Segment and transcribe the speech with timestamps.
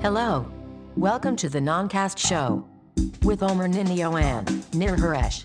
[0.00, 0.46] Hello.
[0.96, 2.64] Welcome to the Noncast Show
[3.24, 5.42] with Omer Ninio and Nir Haresh.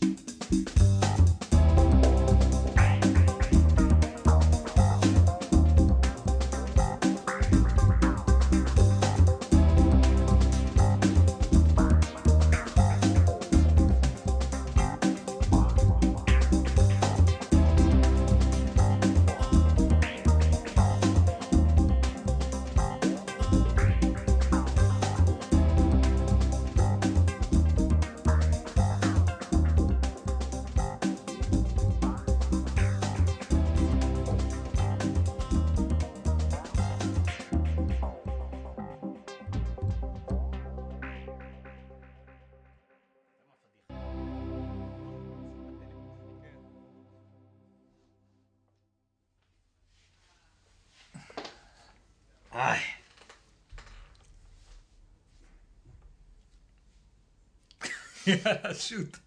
[58.33, 59.17] יאללה, שוט.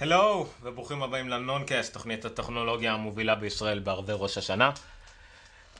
[0.00, 4.70] הלו, וברוכים הבאים לנונקאסט, תוכנית הטכנולוגיה המובילה בישראל בערבי ראש השנה.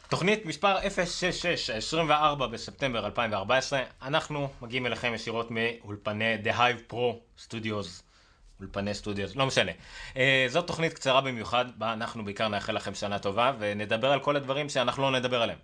[0.08, 3.82] תוכנית מספר 066, 24 בספטמבר 2014.
[4.02, 8.02] אנחנו מגיעים אליכם ישירות מאולפני The Hive Pro Studios.
[8.60, 9.72] אולפני סטודיוס, לא משנה.
[10.14, 10.16] Uh,
[10.48, 14.68] זאת תוכנית קצרה במיוחד, בה אנחנו בעיקר נאחל לכם שנה טובה, ונדבר על כל הדברים
[14.68, 15.58] שאנחנו לא נדבר עליהם.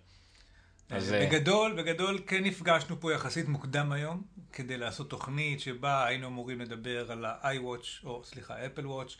[0.90, 4.22] אז, אה, בגדול, בגדול כן נפגשנו פה יחסית מוקדם היום,
[4.52, 9.16] כדי לעשות תוכנית שבה היינו אמורים לדבר על ה-iWatch, או סליחה, אפל וואץ',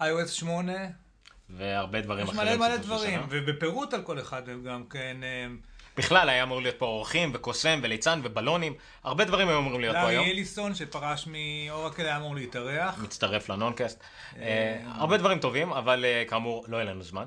[0.00, 0.72] iOS 8,
[1.50, 2.48] והרבה דברים יש אחרים.
[2.48, 3.26] מלא מלא שצריך דברים, לשנה.
[3.30, 5.46] ובפירוט על כל אחד גם כן, אה,
[5.96, 8.74] בכלל היה אמור להיות פה אורחים, וקוסם, וליצן, ובלונים,
[9.04, 10.24] הרבה דברים היו אמורים להיות פה לארי היום.
[10.26, 12.98] אליסון שפרש מאורקל היה אמור להתארח.
[12.98, 14.02] מצטרף לנונקאסט.
[14.38, 17.24] אה, הרבה דברים טובים, אבל אה, כאמור, לא יהיה לנו זמן.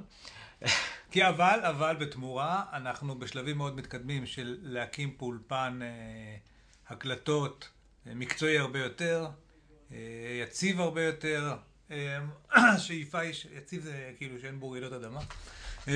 [1.12, 6.38] כי אבל, אבל בתמורה, אנחנו בשלבים מאוד מתקדמים של להקים פה אולפן אה,
[6.88, 7.70] הקלטות
[8.08, 9.28] אה, מקצועי הרבה יותר,
[9.92, 9.98] אה,
[10.42, 11.56] יציב הרבה יותר,
[12.52, 15.22] השאיפה היא, יציב זה כאילו שאין בו רעידות אדמה.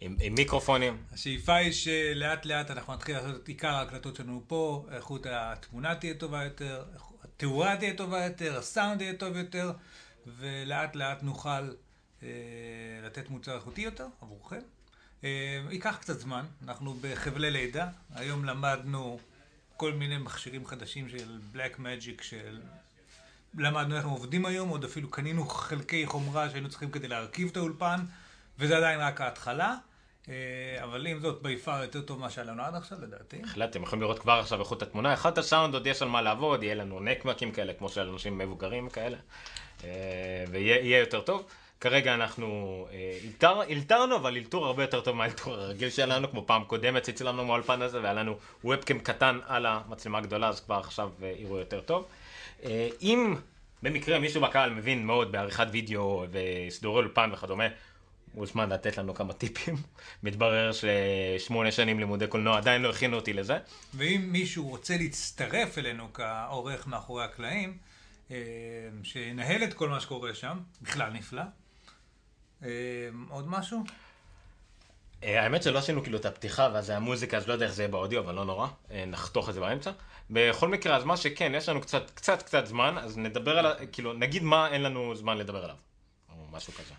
[0.00, 1.02] עם עם מיקרופונים.
[1.12, 6.14] השאיפה היא שלאט לאט אנחנו נתחיל לעשות את עיקר ההקלטות שלנו פה, איכות התמונה תהיה
[6.14, 6.84] טובה יותר,
[7.24, 9.72] התאורה תהיה טובה יותר, הסאונד יהיה טוב יותר,
[10.26, 11.70] ולאט לאט נוכל
[13.02, 14.60] לתת מוצר איכותי יותר עבורכם.
[15.24, 19.18] אה, ייקח קצת זמן, אנחנו בחבלי לידה, היום למדנו
[19.76, 22.60] כל מיני מכשירים חדשים של Black Magic, של...
[23.54, 27.56] למדנו איך הם עובדים היום, עוד אפילו קנינו חלקי חומרה שהיינו צריכים כדי להרכיב את
[27.56, 28.00] האולפן,
[28.58, 29.76] וזה עדיין רק ההתחלה.
[30.28, 33.38] אה, אבל עם זאת, ביפר יותר טוב ממה שהיה לנו עד עכשיו, לדעתי.
[33.38, 35.14] בהחלט, אתם יכולים לראות כבר עכשיו איכות התמונה.
[35.14, 38.88] אחד הסאונד עוד יש על מה לעבוד, יהיה לנו נקמקים כאלה, כמו של אנשים מבוגרים
[38.88, 39.16] כאלה,
[39.84, 41.46] אה, ויהיה יהיה יותר טוב.
[41.80, 43.18] כרגע אנחנו אה,
[43.70, 48.00] אלתר, אבל אלתור הרבה יותר טוב מהאלתור הרגיל שלנו, כמו פעם קודמת שצילמנו מהאולפן הזה,
[48.00, 52.06] והיה לנו וובקאם קטן על המצלמה הגדולה, אז כבר עכשיו אה, יראו יותר טוב.
[52.64, 53.34] אה, אם
[53.82, 57.64] במקרה מישהו בקהל מבין מאוד בעריכת וידאו וסידורי אולפן וכדומה,
[58.34, 59.76] מוזמן לתת לנו כמה טיפים.
[60.22, 63.58] מתברר ששמונה שנים לימודי קולנוע עדיין לא הכינו אותי לזה.
[63.94, 67.78] ואם מישהו רוצה להצטרף אלינו כעורך מאחורי הקלעים,
[69.02, 71.42] שינהל את כל מה שקורה שם, בכלל נפלא.
[72.64, 72.68] אה,
[73.28, 73.84] עוד משהו?
[75.22, 77.82] אה, האמת שלא עשינו כאילו את הפתיחה ואז זה המוזיקה, אז לא יודע איך זה
[77.82, 78.68] יהיה באודיו, אבל לא נורא.
[78.90, 79.90] אה, נחתוך את זה באמצע.
[80.30, 84.12] בכל מקרה, אז מה שכן, יש לנו קצת, קצת, קצת זמן, אז נדבר על, כאילו,
[84.12, 85.76] נגיד מה אין לנו זמן לדבר עליו.
[86.30, 86.94] או משהו כזה.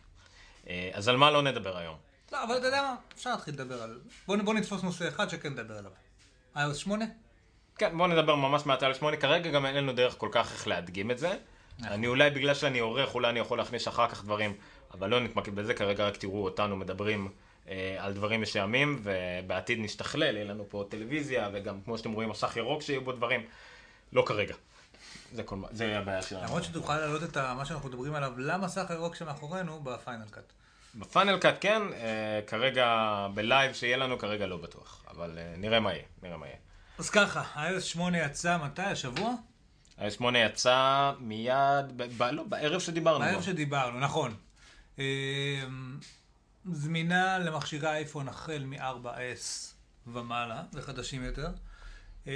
[0.94, 1.96] אז על מה לא נדבר היום?
[2.32, 2.96] לא, אבל אתה יודע מה?
[3.16, 4.00] אפשר להתחיל לדבר על...
[4.28, 5.92] בוא, בוא נתפוס נושא אחד שכן נדבר עליו.
[6.56, 7.06] iOS 8?
[7.78, 10.68] כן, בואו נדבר ממש מעט על 8, כרגע גם אין לנו דרך כל כך איך
[10.68, 11.38] להדגים את זה.
[11.84, 14.54] אני אולי בגלל שאני עורך, אולי אני יכול להכניס אחר כך דברים,
[14.94, 17.32] אבל לא נתמקד בזה, כרגע רק תראו אותנו מדברים
[17.70, 22.58] אה, על דברים מסוימים, ובעתיד נשתכלל, יהיה לנו פה טלוויזיה, וגם כמו שאתם רואים מסך
[22.58, 23.46] ירוק שיהיו בו דברים,
[24.14, 24.56] לא כרגע.
[25.34, 26.44] זה כל מה, זה הבעיה שלנו.
[26.44, 30.54] למרות שתוכל להעלות את מה שאנחנו מדברים עליו למסך הירוק שמאחורינו ב Final Cut.
[30.96, 35.54] ב Final Cut כן, אה, כרגע ב live שיהיה לנו, כרגע לא בטוח, אבל אה,
[35.58, 36.58] נראה מה יהיה, נראה מה יהיה.
[36.98, 38.82] אז ככה, iOS 8 יצא מתי?
[38.82, 39.34] השבוע?
[39.98, 43.20] ה-8 יצא מיד, ב- ב- לא, בערב שדיברנו.
[43.20, 43.42] בערב בו.
[43.44, 44.34] שדיברנו, נכון.
[45.00, 46.00] אמ,
[46.72, 49.74] זמינה למכשירי אייפון החל מ-4S
[50.08, 51.50] ומעלה, וחדשים יותר.
[52.28, 52.32] אמ,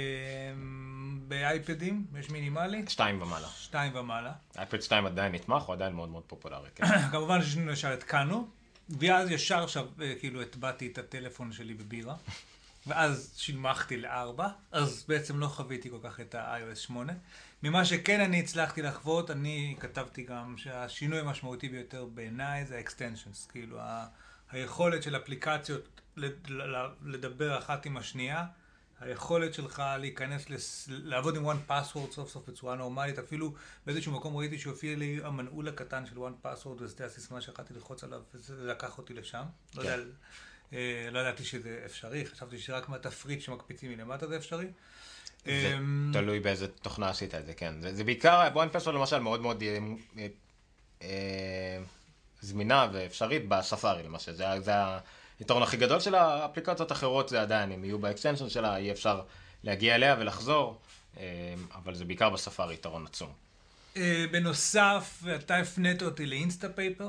[1.28, 3.48] באייפדים יש מינימלי, שתיים ומעלה.
[3.48, 4.32] שתיים ומעלה.
[4.58, 6.84] אייפד 2 עדיין נתמך, הוא עדיין מאוד מאוד פופולרי, כן.
[7.12, 8.48] כמובן ששינו ישר התקנו,
[8.88, 12.14] ואז ישר עכשיו אה, כאילו הטבעתי את הטלפון שלי בבירה,
[12.86, 17.12] ואז שילמכתי לארבע, אז בעצם לא חוויתי כל כך את ה-iOS 8.
[17.64, 23.78] ממה שכן אני הצלחתי לחוות, אני כתבתי גם שהשינוי המשמעותי ביותר בעיניי זה ה-extensions, כאילו
[24.50, 26.00] היכולת של אפליקציות
[27.04, 28.46] לדבר אחת עם השנייה,
[29.00, 30.88] היכולת שלך להיכנס, לס...
[30.90, 33.54] לעבוד עם one password סוף סוף בצורה נורמלית, אפילו
[33.86, 38.22] באיזשהו מקום ראיתי שהופיע לי המנעול הקטן של one password, וזו הסיסמה שיכולתי ללחוץ עליו,
[38.34, 39.44] וזה לקח אותי לשם.
[39.74, 39.88] לא כן.
[39.88, 40.10] לא, יודע,
[40.72, 44.66] אה, לא ידעתי שזה אפשרי, חשבתי שרק מהתפריט שמקפיצים מלמטה זה אפשרי.
[45.44, 47.80] זה אמ, תלוי באיזה תוכנה עשית את זה, כן.
[47.80, 50.26] זה, זה בעיקר, 1Password למשל מאוד מאוד אה,
[51.02, 51.78] אה,
[52.40, 54.72] זמינה ואפשרית בספארי למשל, זה, זה
[55.40, 59.22] היתרון הכי גדול של האפליקציות האחרות זה עדיין, אם יהיו ב extension שלה, אי אפשר
[59.64, 60.80] להגיע אליה ולחזור,
[61.16, 63.32] אה, אבל זה בעיקר בספארי יתרון עצום.
[64.30, 67.08] בנוסף, אתה הפנית אותי ל Instapaper.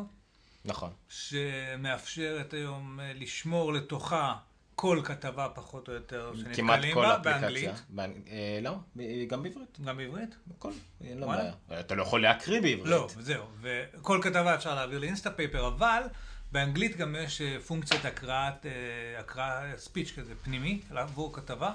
[0.66, 0.90] נכון.
[1.10, 4.36] שמאפשרת היום אה, לשמור לתוכה
[4.76, 7.70] כל כתבה פחות או יותר שנתקלים בה, באנגלית.
[8.00, 8.76] אה, לא,
[9.28, 9.80] גם בעברית.
[9.86, 10.36] גם בעברית?
[10.58, 10.72] הכל,
[11.04, 11.54] אין לו בעיה.
[11.80, 12.88] אתה לא יכול להקריא בעברית.
[12.88, 16.04] לא, זהו, וכל כתבה אפשר להעביר ל Instapaper, אבל
[16.52, 21.72] באנגלית גם יש אה, פונקציית הקראת, אה, הקראה, speech כזה פנימי, עבור כתבה.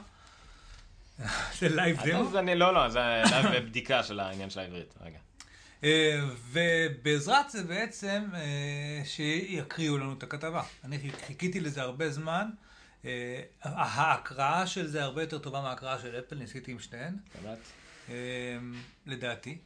[1.58, 2.29] זה live demo?
[2.29, 5.19] אז אני, לא, לא, זה live בדיקה של העניין של העברית, רגע.
[5.85, 6.20] אה,
[6.50, 8.25] ובעזרת זה בעצם
[9.05, 10.62] שיקריאו לנו את הכתבה.
[10.85, 12.49] אני חיכיתי לזה הרבה זמן.
[13.62, 17.17] ההקראה של זה הרבה יותר טובה מההקראה של אפל, ניסיתי עם שניהן.
[19.06, 19.58] לדעתי.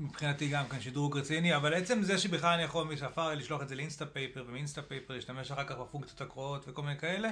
[0.00, 3.74] מבחינתי גם כן שדרוג רציני, אבל עצם זה שבכלל אני יכול מספארי לשלוח את זה
[3.74, 7.30] ל Instapaper, ומ Instapaper להשתמש אחר כך בפונקציות הקרואות וכל מיני כאלה,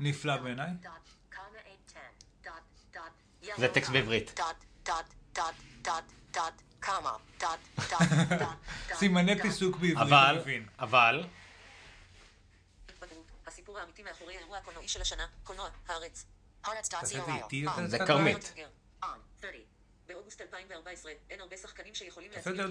[0.00, 0.70] נפלא בעיניי.
[3.56, 4.40] זה טקסט בעברית.
[8.98, 10.42] סימני פיסוק בעברית, אבל,
[10.78, 11.24] אבל...
[13.70, 16.24] הסיפור האמיתי מאחורי האירוע הקולנועי של השנה, קולנוע, הארץ.
[17.86, 18.54] זה כרמית.
[20.06, 22.66] באוגוסט 2014, אין הרבה שחקנים שיכולים להצליח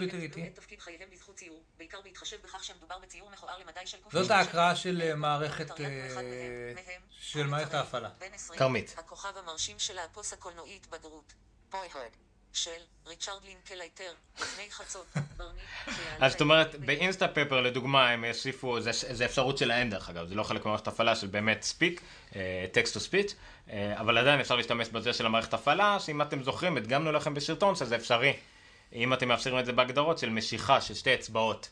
[0.48, 4.22] את תפקיד חייהם בזכות ציור, בעיקר בהתחשב בכך שמדובר בציור מכוער למדי של קופים.
[4.22, 6.74] זאת ההקראה של אה, מערכת, אה,
[7.12, 8.10] של מערכת ההפעלה.
[8.58, 8.96] כרמית.
[8.98, 11.34] הכוכב המרשים של אפוס הקולנועי התבגרות.
[12.54, 12.72] של
[13.08, 14.12] ריצ'רד לינקלייטר,
[14.42, 15.06] לפני חצות,
[15.38, 15.60] ברני.
[16.22, 20.44] אז זאת אומרת, ב Instapaper לדוגמה הם הוסיפו, זה אפשרות שלהם דרך אגב, זה לא
[20.44, 22.02] חלק ממערכת הפעלה של באמת speak,
[22.72, 23.36] text to speech,
[23.74, 27.96] אבל עדיין אפשר להשתמש בזה של המערכת הפעלה, שאם אתם זוכרים, הדגמנו לכם בסרטון שזה
[27.96, 28.34] אפשרי.
[28.94, 31.70] אם אתם מאפשרים את זה בהגדרות של משיכה של שתי אצבעות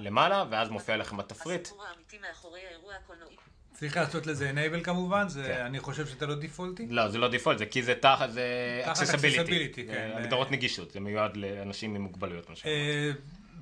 [0.00, 1.66] למעלה, ואז מופיע לכם התפריט.
[1.66, 3.36] הסיפור האמיתי מאחורי האירוע הקולנועי.
[3.78, 5.64] צריך לעשות לזה enable כמובן, זה, כן.
[5.64, 6.86] אני חושב שזה לא דיפולטי.
[6.90, 10.10] לא, זה לא default, זה כי זה תחת, זה accessibility, כן.
[10.14, 12.50] הגדרות נגישות, זה מיועד לאנשים עם מוגבלויות.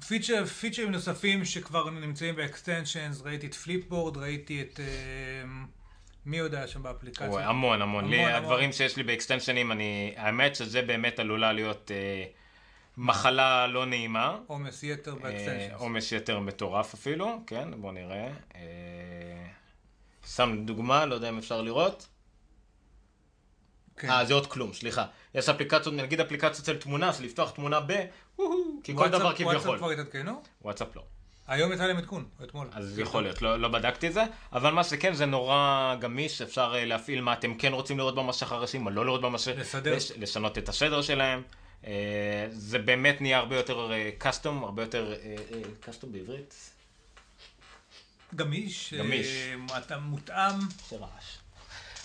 [0.09, 4.81] feature, אה, פיצ'רים נוספים שכבר נמצאים ב extensions, ראיתי את Flipboard, ראיתי את...
[4.81, 4.85] אה,
[6.27, 7.27] מי יודע שם באפליקציה?
[7.27, 8.11] המון, המון, המון.
[8.11, 10.15] לי, הדברים שיש לי באקסטנשנים, אני...
[10.17, 12.25] האמת שזה באמת עלולה להיות אה,
[12.97, 14.39] מחלה לא נעימה.
[14.47, 15.73] עומס יתר ב extensions.
[15.75, 18.29] עומס יתר מטורף אפילו, כן, בוא נראה.
[20.35, 22.07] שם דוגמה, לא יודע אם אפשר לראות.
[23.97, 24.11] כן.
[24.11, 25.07] אה, זה עוד כלום, סליחה.
[25.35, 27.93] יש אפליקציות, נגיד אפליקציות של תמונה, של לפתוח תמונה ב...
[28.83, 29.55] כי כל דבר כביכול.
[29.55, 30.43] וואטסאפ כבר התעדכנו?
[30.63, 31.03] וואטסאפ לא.
[31.49, 32.69] היום יצא להם עדכון, או אתמול.
[32.73, 36.73] אז יכול להיות, לא, לא בדקתי את זה, אבל מה שכן, זה נורא גמיש, אפשר
[36.75, 39.97] אה, להפעיל מה אתם כן רוצים לראות במסך הראשי, מה לא לראות במסך, לסדר.
[40.19, 41.43] לשנות את הסדר שלהם.
[41.87, 45.15] אה, זה באמת נהיה הרבה יותר custom, אה, הרבה יותר,
[45.81, 46.76] custom בעברית?
[48.35, 48.95] גמיש.
[48.95, 49.27] גמיש.
[49.79, 50.55] אתה מותאם.
[50.89, 51.39] שרעש.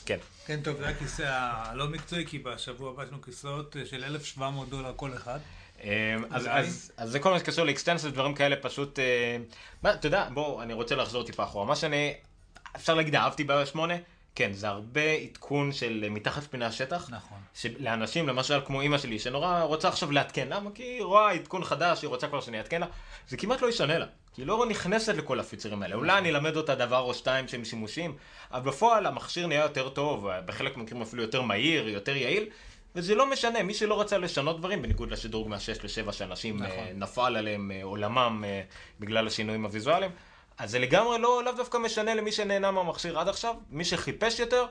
[0.06, 0.18] כן.
[0.46, 4.94] כן, טוב, זה הכיסא הלא מקצועי, כי בשבוע הבא יש לנו כיסאות של 1,700 דולר
[4.96, 5.40] כל אחד.
[5.84, 5.90] אמ,
[6.30, 9.38] אז, אז, אז זה כל מה שקשור ל extensions ודברים כאלה פשוט, אה,
[9.84, 11.66] מה, אתה יודע, בוא, אני רוצה לחזור טיפה אחורה.
[11.66, 12.14] מה שאני,
[12.76, 13.78] אפשר להגיד, אהבתי ב-8,
[14.36, 17.10] כן, זה הרבה עדכון של מתחת פני השטח.
[17.10, 17.38] נכון.
[17.80, 20.70] לאנשים, למשל כמו אימא שלי, שנורא רוצה עכשיו לעדכן, למה?
[20.72, 22.88] כי היא רואה עדכון חדש, היא רוצה כבר שאני אעדכן לה,
[23.28, 24.06] זה כמעט לא ישנה לה.
[24.34, 25.96] כי היא לא נכנסת לכל הפיצרים האלה.
[25.96, 28.16] אולי אני אלמד אותה דבר או שתיים שהם שימושים,
[28.52, 32.50] אבל בפועל המכשיר נהיה יותר טוב, בחלק מהמקרים אפילו יותר מהיר, יותר יעיל,
[32.96, 36.78] וזה לא משנה, מי שלא רצה לשנות דברים, בניגוד לשדרוג מה-6 ל-7 שאנשים נכון.
[36.78, 38.44] uh, נפל עליהם עולמם
[39.00, 40.12] בגלל השינויים הוויזואליים,
[40.62, 44.66] אז זה לגמרי לא, לאו דווקא משנה למי שנהנה מהמכשיר עד עכשיו, מי שחיפש יותר,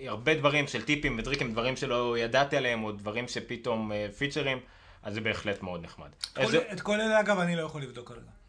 [0.00, 4.62] הרבה דברים של טיפים וטריקים, דברים שלא ידעתי עליהם, או דברים שפתאום פיצ'רים, אה,
[5.02, 6.08] אז זה בהחלט מאוד נחמד.
[6.72, 8.39] את כל אלה אגב אני לא יכול לבדוק כרגע.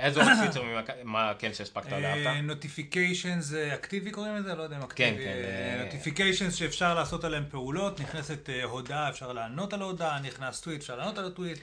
[0.00, 2.42] איזה עוד פיצ'רים, מה כן שהספקת לאהבת?
[2.42, 4.54] notification זה אקטיבי קוראים לזה?
[4.54, 5.10] לא יודע אם אקטיבי.
[5.10, 5.82] כן, כן.
[5.84, 10.80] notification אה, שאפשר לעשות עליהם פעולות, נכנסת אה, הודעה, אפשר לענות על ההודעה, נכנס טוויט,
[10.80, 11.58] אפשר לענות על הטוויט.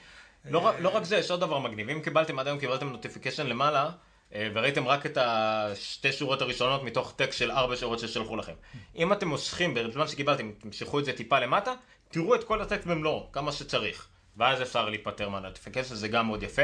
[0.50, 1.90] לא, לא רק זה, יש עוד דבר מגניב.
[1.90, 3.90] אם קיבלתם, עד היום קיבלתם notification למעלה,
[4.36, 8.54] אה, וראיתם רק את השתי שורות הראשונות מתוך טקסט של ארבע שורות ששלחו לכם.
[8.96, 11.74] אם אתם מושכים, בזמן שקיבלתם, תמשכו את זה טיפה למטה,
[12.10, 14.08] תראו את כל הטקסט במלואו, כמה שצריך.
[14.38, 16.62] ואז אפשר להיפטר מהנוטיפיקציה, זה גם מאוד יפה.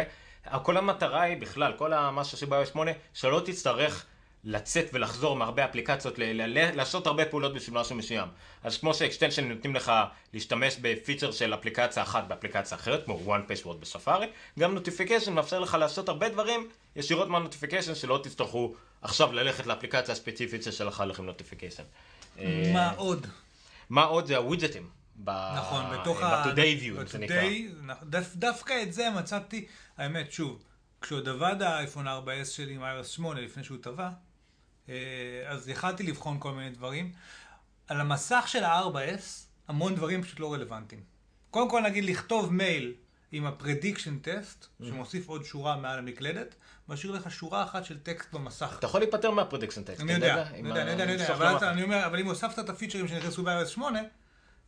[0.64, 4.06] כל המטרה היא בכלל, כל המשהו שב-iOS 8, שלא תצטרך
[4.44, 8.28] לצאת ולחזור מהרבה אפליקציות, לעשות הרבה פעולות בשביל משהו מסוים.
[8.64, 9.92] אז כמו ש extension נותנים לך
[10.34, 14.28] להשתמש בפיצ'ר של אפליקציה אחת באפליקציה אחרת, כמו 1Password בספארי,
[14.60, 20.14] גם notification מאפשר לך לעשות הרבה דברים ישירות מה notification, שלא תצטרכו עכשיו ללכת לאפליקציה
[20.14, 21.84] הספציפית ששלחה לכם notification.
[22.74, 23.28] מה עוד?
[23.90, 25.03] מה עוד זה הווידג'טים.
[25.26, 26.44] נכון, בתוך ה...
[26.48, 27.44] ב-today view, זה נקרא.
[28.36, 29.66] דווקא את זה מצאתי,
[29.98, 30.64] האמת, שוב,
[31.02, 34.10] כשעוד עבד האייפון 4S שלי עם iOS 8 לפני שהוא טבע,
[34.90, 34.96] אה,
[35.48, 37.12] אז יכלתי לבחון כל מיני דברים.
[37.88, 39.24] על המסך של ה-4S,
[39.68, 41.02] המון דברים פשוט לא רלוונטיים.
[41.52, 42.94] קודם כל נגיד לכתוב מייל
[43.32, 46.56] עם ה prediction text, שמוסיף עוד שורה מעל המקלדת,
[46.90, 48.76] משאיר לך שורה אחת של טקסט במסך.
[48.80, 50.02] אתה יכול להיפטר מה prediction text.
[50.02, 50.82] אני יודע, אני יודע,
[51.72, 54.06] אני יודע, אבל אם הוספת את הפיצ'רים שנכנסו ב-iOS 8, אה,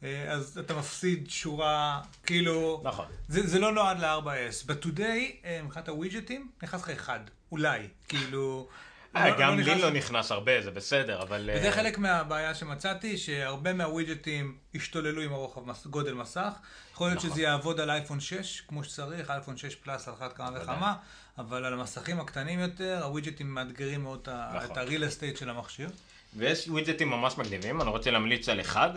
[0.03, 2.81] אז אתה מפסיד שורה, כאילו...
[2.83, 3.05] נכון.
[3.27, 4.65] זה, זה לא נועד ל-4S.
[4.65, 7.19] ב-Today, אה, מבחינת הווידג'טים, נכנס לך אחד.
[7.51, 7.87] אולי.
[8.07, 8.67] כאילו...
[9.15, 11.49] אה, לא, גם לא לי לא נכנס הרבה, זה בסדר, אבל...
[11.55, 16.51] וזה חלק מהבעיה שמצאתי, שהרבה מהווידג'טים השתוללו עם הרוחב גודל מסך.
[16.93, 17.43] יכול להיות שזה נכון.
[17.43, 20.95] יעבוד על אייפון 6, כמו שצריך, אייפון 6 פלאס על אחת כמה וכמה,
[21.37, 24.77] אבל על המסכים הקטנים יותר, הווידג'טים מאתגרים מאוד את נכון.
[24.77, 25.89] ה-real estate של המכשיר.
[26.37, 28.89] ויש ווידג'טים ממש מגניבים, אני רוצה להמליץ על אחד.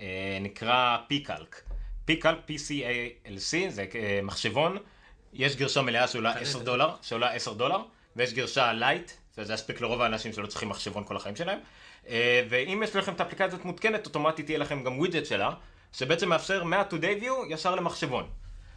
[0.00, 1.62] אה, נקרא פיקלק.
[2.04, 4.78] פיקלק, P-C-A-L-C, זה אה, מחשבון,
[5.32, 7.78] יש גרסה מלאה שעולה 10 דולר, שעולה 10 דולר,
[8.16, 11.58] ויש גרסה lite, שזה יספיק לרוב האנשים שלא צריכים מחשבון כל החיים שלהם,
[12.08, 15.50] אה, ואם יש לכם את האפליקציה הזאת מותקנת, אוטומטית תהיה לכם גם ווידג'ט שלה,
[15.92, 18.28] שבעצם מאפשר מה-today view ישר למחשבון.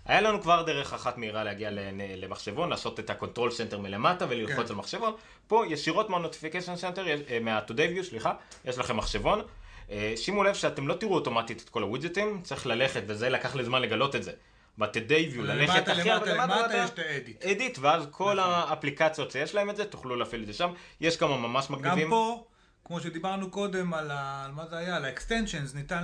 [0.05, 1.69] היה לנו כבר דרך אחת מהירה להגיע
[2.17, 4.73] למחשבון, לעשות את ה-control center מלמטה וללחוץ כן.
[4.73, 5.13] על מחשבון.
[5.47, 7.01] פה ישירות מה-notification center,
[7.41, 8.33] מה-today view, סליחה,
[8.65, 9.41] יש לכם מחשבון.
[9.89, 13.63] אה, שימו לב שאתם לא תראו אוטומטית את כל הווידג'טים, צריך ללכת, וזה לקח לי
[13.63, 14.31] זמן לגלות את זה.
[14.77, 17.43] ב-Today View, ללכת הכי הרבה למטה, למטה יש את האדיט.
[17.43, 18.53] אדיט, ואז כל נכון.
[18.53, 20.69] האפליקציות שיש להם את זה, תוכלו להפעיל את זה שם.
[21.01, 22.03] יש כמה ממש מגניבים.
[22.03, 22.45] גם פה,
[22.85, 24.45] כמו שדיברנו קודם על, ה...
[24.45, 26.01] על מה זה היה, על ה-extensions, ניתן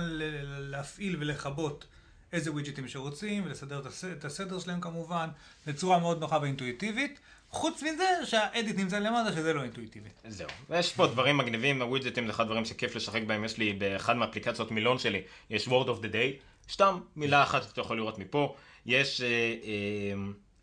[0.70, 1.86] להפעיל ולכבות
[2.32, 5.28] איזה ווידג'טים שרוצים, ולסדר את הסדר שלהם כמובן,
[5.66, 7.20] בצורה מאוד נוחה ואינטואיטיבית.
[7.52, 10.08] חוץ מזה שהאדיט נמצא למטה שזה לא אינטואיטיבי.
[10.28, 10.48] זהו.
[10.70, 14.70] ויש פה דברים מגניבים, הווידג'טים זה אחד הדברים שכיף לשחק בהם, יש לי באחד מהאפליקציות
[14.70, 16.42] מילון שלי, יש Word of the Day,
[16.72, 18.54] סתם מילה אחת שאתה יכול לראות מפה,
[18.86, 20.14] יש אה, אה,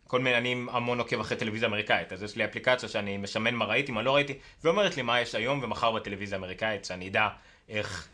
[0.06, 3.64] כל מיני, אני המון עוקב אחרי טלוויזיה אמריקאית, אז יש לי אפליקציה שאני משמן מה
[3.64, 7.28] ראיתי, מה לא ראיתי, ואומרת לי מה יש היום ומחר בטלוויזיה האמריקאית, שאני אדע
[7.68, 8.08] איך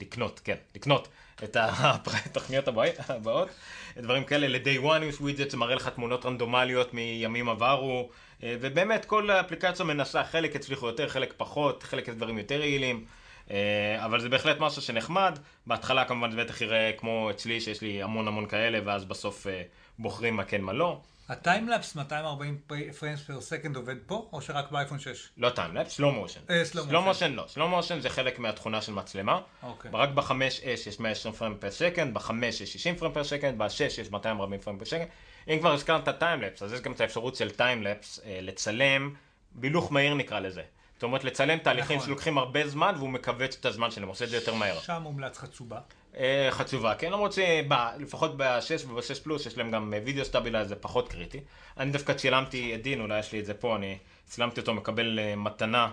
[0.00, 1.08] לקנות, כן, לקנות
[1.44, 1.56] את
[2.26, 2.68] התוכניות
[3.08, 3.48] הבאות.
[3.96, 8.10] דברים כאלה, ל-day one יש ווידג'ט שמראה לך תמונות רנדומליות מימים עברו,
[8.42, 13.04] אה, ובאמת כל האפליקציה מנסה, חלק הצליחו יותר, חלק פחות, חלק דברים יותר יעילים,
[13.50, 18.02] אה, אבל זה בהחלט משהו שנחמד, בהתחלה כמובן זה בטח יראה כמו אצלי, שיש לי
[18.02, 19.62] המון המון כאלה, ואז בסוף אה,
[19.98, 21.00] בוחרים מה כן מה לא.
[21.28, 22.58] ה time-lapse 240
[22.98, 25.28] frames per second עובד פה, או שרק באייפון 6?
[25.36, 26.40] לא time-lapse, slow motion.
[26.64, 29.40] slow motion לא, slow motion זה חלק מהתכונה של מצלמה.
[29.62, 29.90] אוקיי.
[29.94, 34.10] רק ב-5S יש 120 frame per second, ב-5 יש 60 frame per second, ב-6 יש
[34.10, 35.08] 240 frame per second.
[35.48, 39.14] אם כבר הזכרת time-lapse, אז יש גם את האפשרות של time-lapse אה, לצלם,
[39.52, 40.62] בהילוך מהיר נקרא לזה.
[40.94, 42.06] זאת אומרת, לצלם תהליכים נכון.
[42.06, 44.80] שלוקחים הרבה זמן, והוא מכווץ את הזמן שלהם, עושה את זה יותר מהר.
[44.80, 45.78] שם מומלץ חצובה.
[46.16, 50.76] אה, חצובה, כן, למרות שלפחות ב-6 וב-6 פלוס יש להם גם אה, וידאו סטאבילה, זה
[50.76, 51.40] פחות קריטי.
[51.76, 55.18] אני דווקא צילמתי את דין, אולי יש לי את זה פה, אני צילמתי אותו מקבל
[55.18, 55.90] אה, מתנה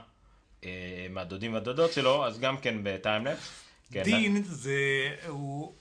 [1.10, 3.64] מהדודים והדודות שלו, אז גם כן בטיימלפס.
[3.92, 4.80] כן, דין זה,
[5.28, 5.74] הוא...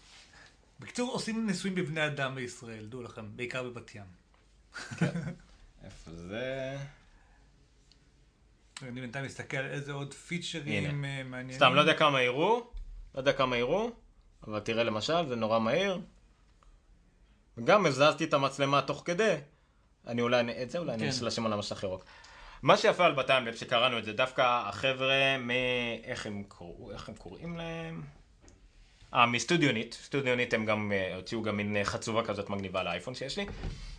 [0.80, 4.02] בקיצור, עושים ניסויים בבני אדם בישראל, דעו לכם, בעיקר בבת ים.
[4.98, 5.06] כן,
[5.84, 6.76] איפה זה?
[8.82, 11.56] אני בינתיים מסתכל על איזה עוד פיצ'רים מעניינים.
[11.56, 12.70] סתם, לא יודע כמה יראו,
[13.14, 13.90] לא יודע כמה יראו.
[14.46, 16.00] אבל תראה למשל, זה נורא מהיר.
[17.58, 19.36] וגם הזזתי את המצלמה תוך כדי.
[20.06, 20.98] אני אולי, את זה אולי כן.
[20.98, 22.04] אני אנסה לשים על המסך ירוק.
[22.62, 25.50] מה שיפה על בטיימלפ שקראנו את זה, דווקא החבר'ה מ...
[26.04, 28.02] איך הם, קורא, איך הם קוראים להם?
[29.14, 33.46] אה, מסטודיונית, סטודיונית הם גם אה, הוציאו גם מין חצובה כזאת מגניבה לאייפון שיש לי.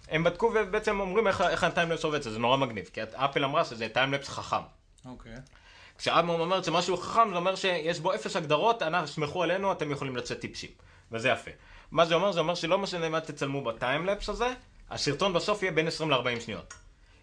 [0.10, 3.90] הם בדקו ובעצם אומרים איך, איך הטיימלפס עובד, זה נורא מגניב, כי אפל אמרה שזה
[3.90, 4.64] טיימלפס חכם.
[5.06, 5.36] אוקיי.
[5.36, 5.63] Okay.
[5.98, 10.16] כשאדמון אומר שמשהו חכם, זה אומר שיש בו אפס הגדרות, אנחנו, סמכו עלינו, אתם יכולים
[10.16, 10.70] לצאת טיפשים.
[11.12, 11.52] וזה יפה.
[11.92, 12.32] מה זה אומר?
[12.32, 14.54] זה אומר שלא משנה מה תצלמו בטיימלפס הזה,
[14.90, 16.74] הסרטון בסוף יהיה בין 20 ל-40 שניות.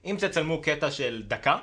[0.04, 1.56] אם תצלמו קטע של דקה,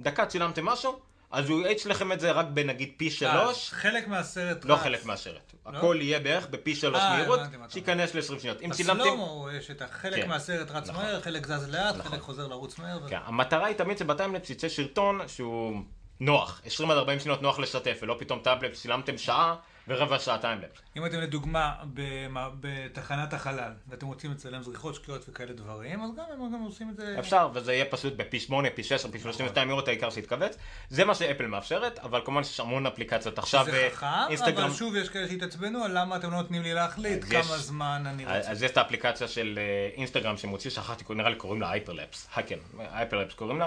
[0.00, 0.98] דקה צילמתם משהו,
[1.30, 3.70] אז הוא האיץ לכם את זה רק בנגיד פי שלוש.
[3.70, 4.80] חלק מהסרט לא רץ.
[4.80, 5.52] חלק מהסרט.
[5.66, 5.78] לא?
[5.78, 8.62] הכל יהיה בערך בפי שלוש אה, מהירות, שייכנס ל-20 שניות.
[8.62, 9.02] אם צילמתם...
[9.02, 10.28] ב slo-mo יש את החלק כן.
[10.28, 11.04] מהסרט רץ נכון.
[11.04, 12.10] מהר, חלק זז לאט, נכון.
[12.10, 12.98] חלק חוזר לרוץ מהר.
[13.04, 15.80] ו- כן, המטרה היא תמיד שב time-lapse יצא סרטון שהוא
[16.20, 19.54] נוח, 20 עד 40 שניות נוח לשתף, ולא פתאום טאבלט, צילמתם שעה
[19.88, 20.80] ורבע שעה time-lapse.
[20.96, 26.24] אם אתם לדוגמה במה- בתחנת החלל, ואתם רוצים לצלם זריחות שקיעות וכאלה דברים, אז גם
[26.32, 27.16] הם גם עושים את זה...
[27.18, 30.56] אפשר, וזה יהיה פשוט בפי 8, פי 6, פי 32 מהירות, העיקר שיתכווץ.
[30.88, 33.64] זה מה שאפל מאפשרת, אבל כמובן שיש המון אפליקציות עכשיו.
[33.64, 37.24] זה חכם, אינסטגרם- אבל שוב יש כאלה שהתעצבנו על למה אתם לא נותנים לי להחליט
[37.24, 38.50] כמה יש- זמן אני רוצה.
[38.50, 42.58] אז יש את האפליקציה של אה, אינסטגרם שמוציא, שכחתי, נראה לי קוראים לה Hyperlapse, כן,
[42.78, 43.66] Hyperlapse קוראים לה,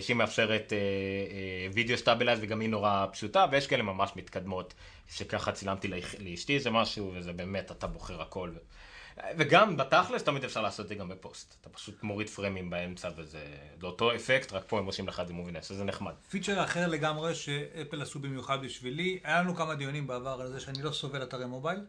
[0.00, 4.74] שהיא מאפשרת אה, אה, video stabilize וגם היא נורא פשוטה, ויש כאלה ממש מתקדמות,
[5.08, 8.50] שככה צילמתי לאשתי איזה משהו, וזה באמת, אתה בוחר הכל.
[9.38, 13.44] וגם בתכלס תמיד אפשר לעשות את זה גם בפוסט, אתה פשוט מוריד פריימים באמצע וזה
[13.80, 16.12] זה אותו אפקט, רק פה הם עושים לך את זה מובנה, שזה נחמד.
[16.30, 20.82] פיצ'ר אחר לגמרי שאפל עשו במיוחד בשבילי, היה לנו כמה דיונים בעבר על זה שאני
[20.82, 21.80] לא סובל אתרי mobile,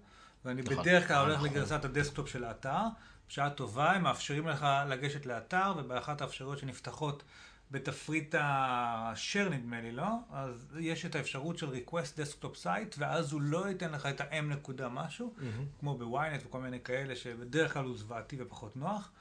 [0.46, 0.78] ואני נכון.
[0.78, 1.50] בדרך כלל אה, הולך נכון.
[1.50, 2.82] לגרסת ה desktop של האתר,
[3.30, 7.24] בשעה טובה הם מאפשרים לך לגשת לאתר, ובאחת האפשרויות שנפתחות
[7.72, 10.08] בתפריט ה-share נדמה לי, לא?
[10.32, 14.42] אז יש את האפשרות של request desktop site, ואז הוא לא ייתן לך את ה-m
[14.42, 15.34] נקודה משהו,
[15.80, 19.12] כמו בוויינט וכל מיני כאלה, שבדרך כלל הוא זוועתי ופחות נוח.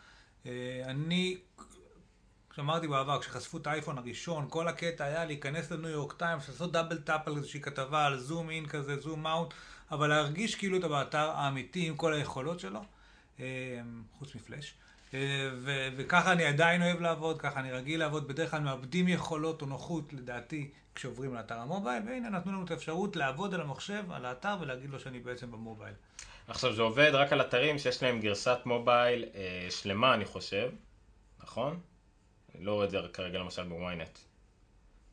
[0.47, 1.39] אה, אני
[2.51, 6.99] כשאמרתי בעבר, כשחשפו את האייפון הראשון, כל הקטע היה להיכנס לניו יורק טיימס, לעשות double
[6.99, 9.55] tap על איזושהי כתבה, על zoom in כזה, zoom out,
[9.91, 12.85] אבל להרגיש כאילו אתה באתר האמיתי עם כל היכולות שלו,
[14.19, 14.75] חוץ מפלאש.
[15.15, 19.63] אה, ו- וככה אני עדיין אוהב לעבוד, ככה אני רגיל לעבוד, בדרך כלל מאבדים יכולות
[19.63, 24.05] או נוחות, לדעתי, כשעוברים לאתר ה mobile, והנה נתנו לנו את האפשרות לעבוד על המחשב,
[24.13, 25.95] על האתר, ולהגיד לו שאני בעצם ב mobile.
[26.49, 30.71] עכשיו זה עובד רק על אתרים שיש להם גרסת מובייל אה, שלמה אני חושב,
[31.43, 31.81] נכון?
[32.55, 34.19] אני לא רואה את זה כרגע למשל בוויינט.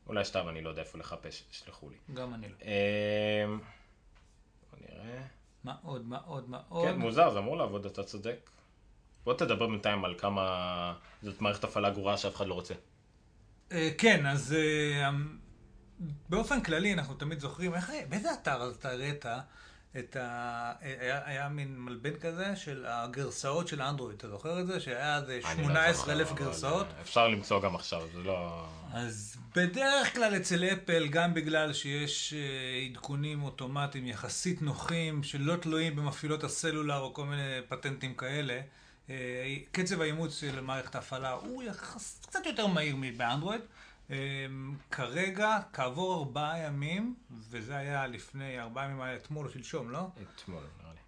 [0.06, 1.96] אולי סתם אני לא יודע איפה לחפש, שלחו לי.
[2.14, 2.54] גם אני לא.
[2.64, 3.44] אה,
[4.70, 5.22] בוא נראה.
[5.82, 6.18] עוד, מה
[6.68, 6.84] עוד?
[6.84, 8.50] כן, מוזר, זה אמור לעבוד, אתה צודק.
[9.24, 12.74] בוא תדבר בינתיים על כמה זאת מערכת הפעלה גרועה שאף אחד לא רוצה.
[13.72, 15.10] אה, כן, אז אה,
[16.28, 19.24] באופן כללי אנחנו תמיד זוכרים, איך, באיזה אתר אתה הראית
[19.98, 20.72] את ה...
[20.80, 24.80] היה, היה מין מלבן כזה של הגרסאות של האנדרואיד, אתה זוכר את זה?
[24.80, 26.86] שהיה איזה לא 18 אלף גרסאות?
[26.86, 28.66] אה, אפשר למצוא גם עכשיו, זה לא...
[28.92, 35.96] אז בדרך כלל אצל אפל, גם בגלל שיש אה, עדכונים אוטומטיים יחסית נוחים, שלא תלויים
[35.96, 38.60] במפעילות הסלולר או כל מיני פטנטים כאלה,
[39.10, 43.60] אה, קצב האימוץ של מערכת ההפעלה הוא יחס, קצת יותר מהיר מבאנדרואיד.
[44.10, 44.16] אה,
[44.90, 47.14] כרגע, כעבור ארבעה ימים,
[47.50, 50.08] וזה היה לפני ארבעה ימים, היה אתמול או שלשום, לא?
[50.34, 51.00] אתמול, נראה לי.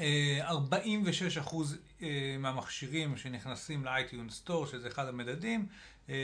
[0.00, 5.66] אה, 46 אחוז אה, מהמכשירים שנכנסים לאייטיון סטור, שזה אחד המדדים,
[6.08, 6.14] אה,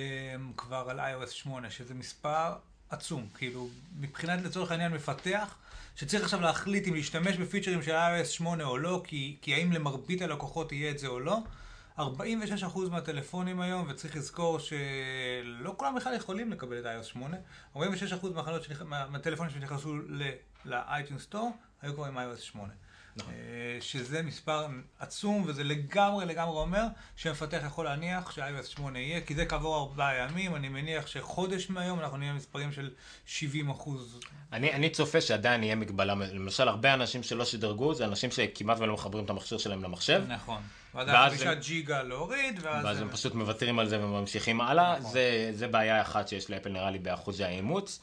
[0.57, 2.55] כבר על iOS 8, שזה מספר
[2.91, 3.29] עצום.
[3.35, 3.69] כאילו,
[4.01, 5.57] מבחינת לצורך העניין מפתח,
[5.97, 10.23] שצריך עכשיו להחליט אם להשתמש בפיצ'רים של iOS 8 או לא, כי, כי האם למרבית
[10.23, 11.39] הלקוחות יהיה את זה או לא.
[11.99, 12.03] 46%
[12.91, 17.37] מהטלפונים היום, וצריך לזכור שלא כולם בכלל יכולים לקבל את iOS 8.
[17.77, 17.81] 46%
[18.35, 18.83] מהחנות שנכ...
[18.83, 19.95] מה- מהטלפונים שנכנסו
[20.65, 21.37] ל-iTunes Store
[21.83, 22.73] היו כבר עם iOS 8.
[23.17, 23.33] נכון.
[23.35, 24.67] אה, שזה מספר
[24.99, 26.85] עצום, וזה לגמרי לגמרי אומר
[27.17, 32.01] שמפתח יכול להניח ש-iOS 8 יהיה, כי זה כעבור ארבעה ימים, אני מניח שחודש מהיום
[32.01, 32.91] אנחנו נהיה מספרים של
[33.27, 34.21] 70 אחוז.
[34.53, 38.95] אני, אני צופה שעדיין יהיה מגבלה, למשל הרבה אנשים שלא שדרגו, זה אנשים שכמעט ולא
[38.95, 40.63] מחברים את המכשיר שלהם למחשב, נכון.
[40.95, 42.85] ואז הם- ג'יגה להוריד, ואז...
[42.85, 45.13] ואז הם פשוט מוותרים על זה וממשיכים הלאה, נכון.
[45.13, 48.01] זה, זה בעיה אחת שיש לאפל נראה לי באחוזי האימוץ.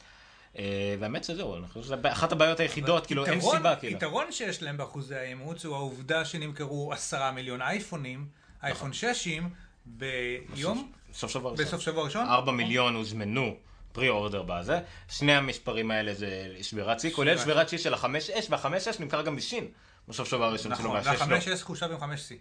[0.58, 0.64] אה,
[1.00, 3.96] והאמת שזהו, אני חושב שזה אחת הבעיות היחידות, כאילו אין יתרון- סיבה, כאילו.
[3.96, 8.26] יתרון שיש להם באחוזי האימוץ הוא העובדה שנמכרו עשרה מיליון אייפונים,
[8.62, 9.42] אייפון 6ים,
[9.86, 11.66] ביום, סוף שבוע ראשון.
[11.66, 12.26] בסוף שבוע ראשון.
[12.26, 13.56] ארבע מיליון הוזמנו
[13.92, 16.28] פרי אורדר בזה, שני המספרים האלה זה
[16.62, 19.68] שבירת שיא, כולל שבירת- שיא של החמש אש, והחמש אש נמכר גם בסין,
[20.08, 21.54] בסוף שבוע הראשון שלו, נכון, והשש והחמש לא.
[21.54, 22.34] S חושב עם חמש C,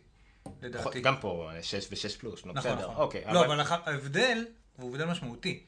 [0.62, 1.02] לדעתי.
[1.02, 3.04] גם פה שש ושש פלוס, נו נכון, בסדר, נכון.
[3.04, 3.24] אוקיי.
[3.34, 4.46] לא, אבל הח- ההבדל,
[4.80, 5.64] והוא הבדל משמעותי,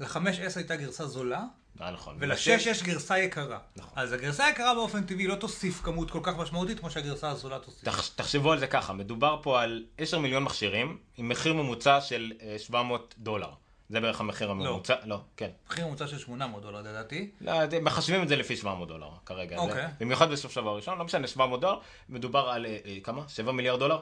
[0.00, 1.42] לחמש S הייתה גרסה זולה,
[1.80, 2.16] אה, נכון.
[2.20, 3.58] ולשש יש גרסה יקרה.
[3.76, 3.92] נכון.
[3.96, 7.84] אז הגרסה היקרה באופן טבעי לא תוסיף כמות כל כך משמעותית כמו שהגרסה הזולה תוסיף.
[7.84, 12.32] תח, תחשבו על זה ככה, מדובר פה על 10 מיליון מכשירים עם מחיר ממוצע של
[12.42, 13.50] אה, 700 דולר.
[13.88, 15.50] זה בערך המחיר הממוצע, לא, כן.
[15.70, 17.30] מחיר ממוצע של 800 דולר לדעתי.
[17.40, 19.58] לא, אתם מחשבים את זה לפי 700 דולר כרגע.
[19.58, 19.82] אוקיי.
[19.82, 21.78] זה, במיוחד בסוף שבוע ראשון, לא משנה, 700 דולר,
[22.08, 23.22] מדובר על אה, אה, כמה?
[23.28, 24.00] 7 מיליארד דולר?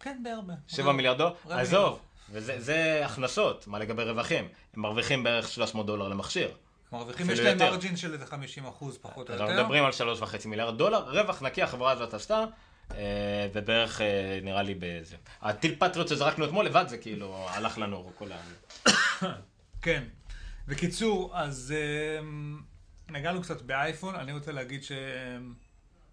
[0.00, 0.54] כן, בהרבה.
[0.68, 1.34] 7 מיליארד דולר?
[1.50, 1.98] עזוב,
[2.30, 4.48] וזה זה הכנסות, מה לגבי רווחים?
[4.74, 6.50] הם מרוויחים בערך 300 דולר למכשיר.
[6.92, 7.58] מרוויחים, יש להם.
[7.58, 9.62] מרג'ין של איזה 50 אחוז פחות או אנחנו יותר.
[9.62, 12.44] מדברים על 3.5 מיליארד דולר, רווח נקי החברה הזאת עשתה,
[12.90, 15.16] אה, ובערך אה, נראה לי בזה.
[15.42, 18.36] הטיל פטריוט שזרקנו אתמול לבד זה כאילו הלך לנו כל ה...
[19.82, 20.04] כן.
[20.68, 21.74] בקיצור, אז
[22.20, 22.60] אמ,
[23.10, 24.84] נגענו קצת באייפון, אני רוצה להגיד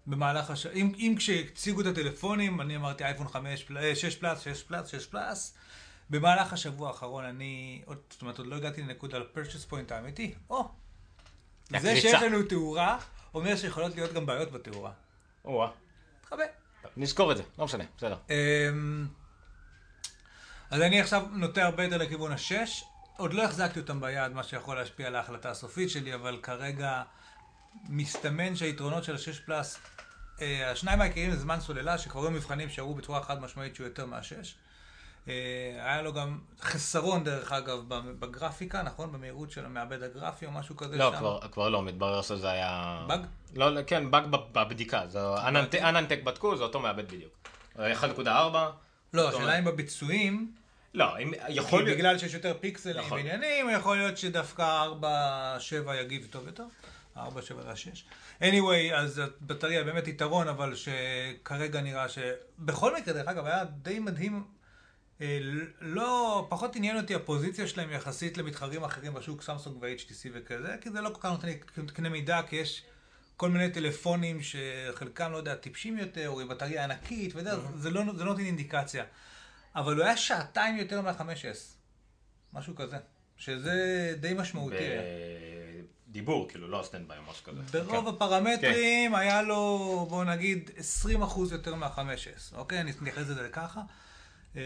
[0.06, 0.66] שבמהלך הש...
[0.66, 5.54] אם, אם כשהציגו את הטלפונים, אני אמרתי אייפון 5, 6 פלאס, 6 פלאס, 6 פלאס,
[6.10, 10.68] במהלך השבוע האחרון אני, עוד, זאת אומרת, עוד לא הגעתי לנקודה ל-purchase point האמיתי, או,
[11.80, 11.96] זה.
[12.00, 12.98] שיש לנו תאורה,
[13.34, 14.92] אומר שיכולות להיות גם בעיות בתאורה.
[15.44, 15.68] או-אה.
[16.96, 18.16] נזכור את זה, לא משנה, בסדר.
[18.30, 19.06] אמ,
[20.70, 22.84] אז אני עכשיו נוטה הרבה יותר לכיוון השש.
[23.16, 27.02] עוד לא החזקתי אותם ביד, מה שיכול להשפיע על ההחלטה הסופית שלי, אבל כרגע
[27.88, 29.80] מסתמן שהיתרונות של השש פלאס, אה,
[30.66, 34.54] השניים העיקריים זה זמן סוללה, שכבר היו מבחנים שהראו בצורה חד משמעית שהוא יותר מהשש.
[35.28, 35.32] אה,
[35.78, 37.80] היה לו גם חסרון, דרך אגב,
[38.18, 39.12] בגרפיקה, נכון?
[39.12, 41.18] במהירות של המעבד הגרפי או משהו כזה לא, שם.
[41.18, 43.04] כבר- כבר לא, מתברר שזה היה...
[43.08, 43.20] באג?
[43.54, 45.02] לא, לא, כן, באג בבדיקה.
[45.82, 47.32] אננטק בדקו, זה אותו מעבד בדיוק.
[47.76, 47.80] 1.4.
[48.24, 48.70] לא,
[49.12, 50.52] זאת השאלה אם בביצועים,
[50.94, 51.96] לא, אם- יכול להיות...
[51.98, 53.18] בגלל שיש יותר פיקסלים נכון.
[53.18, 54.86] ועניינים, יכול להיות שדווקא
[55.88, 56.64] 4-7 יגיב טוב יותר.
[57.16, 58.42] 4, 7 ו-6.
[58.42, 62.18] anyway, אז הבטריה באמת יתרון, אבל שכרגע נראה ש...
[62.58, 64.44] בכל מקרה, דרך אגב, היה די מדהים.
[65.20, 65.38] אה,
[65.80, 71.00] לא, פחות עניין אותי הפוזיציה שלהם יחסית למתחרים אחרים בשוק, סמסונג ו-HTC וכזה, כי זה
[71.00, 71.58] לא כל כך נותן לי
[71.92, 72.84] קנה מידה, כי יש
[73.36, 78.02] כל מיני טלפונים שחלקם, לא יודע, טיפשים יותר, או עם בטריה ענקית, וזה זה לא,
[78.16, 79.04] זה לא נותן אינדיקציה.
[79.74, 81.76] אבל הוא היה שעתיים יותר מה-5S,
[82.52, 82.96] משהו כזה,
[83.36, 84.76] שזה די משמעותי.
[84.76, 85.02] היה.
[86.12, 87.84] בדיבור, כאילו, לא הסטנדביי או משהו כזה.
[87.84, 88.14] ברוב כן.
[88.14, 90.70] הפרמטרים היה לו, בואו נגיד,
[91.06, 91.20] 20%
[91.52, 92.80] יותר מה-5S, אוקיי?
[92.80, 93.80] אני אתייחס לזה ככה.
[94.56, 94.62] אה,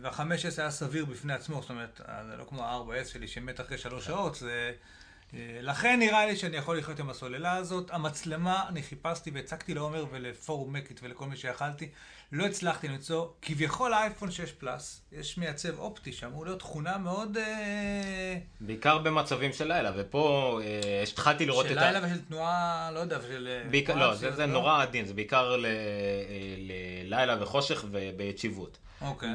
[0.00, 3.78] וה-5S היה סביר בפני עצמו, זאת אומרת, אה, זה לא כמו ה-4S שלי שמת אחרי
[3.78, 4.72] שלוש שעות, זה...
[5.34, 7.90] אה, לכן נראה לי שאני יכול לחיות עם הסוללה הזאת.
[7.90, 11.88] המצלמה, אני חיפשתי והצגתי לעומר ולפורום מקית ולכל מי שיכלתי,
[12.32, 17.36] לא הצלחתי למצוא, כביכול האייפון 6 פלאס, יש מייצב אופטי שאמור להיות תכונה מאוד...
[17.36, 21.80] אה, בעיקר במצבים של לילה, ופה אה, התחלתי לראות של את ה...
[21.92, 23.16] לילה ושל תנועה, לא יודע.
[23.16, 25.66] אה, בעיקר, תנועה לא, זה, של- זה נורא עדין, זה בעיקר ל-
[27.04, 28.78] ללילה וחושך וביציבות.
[29.00, 29.28] אוקיי.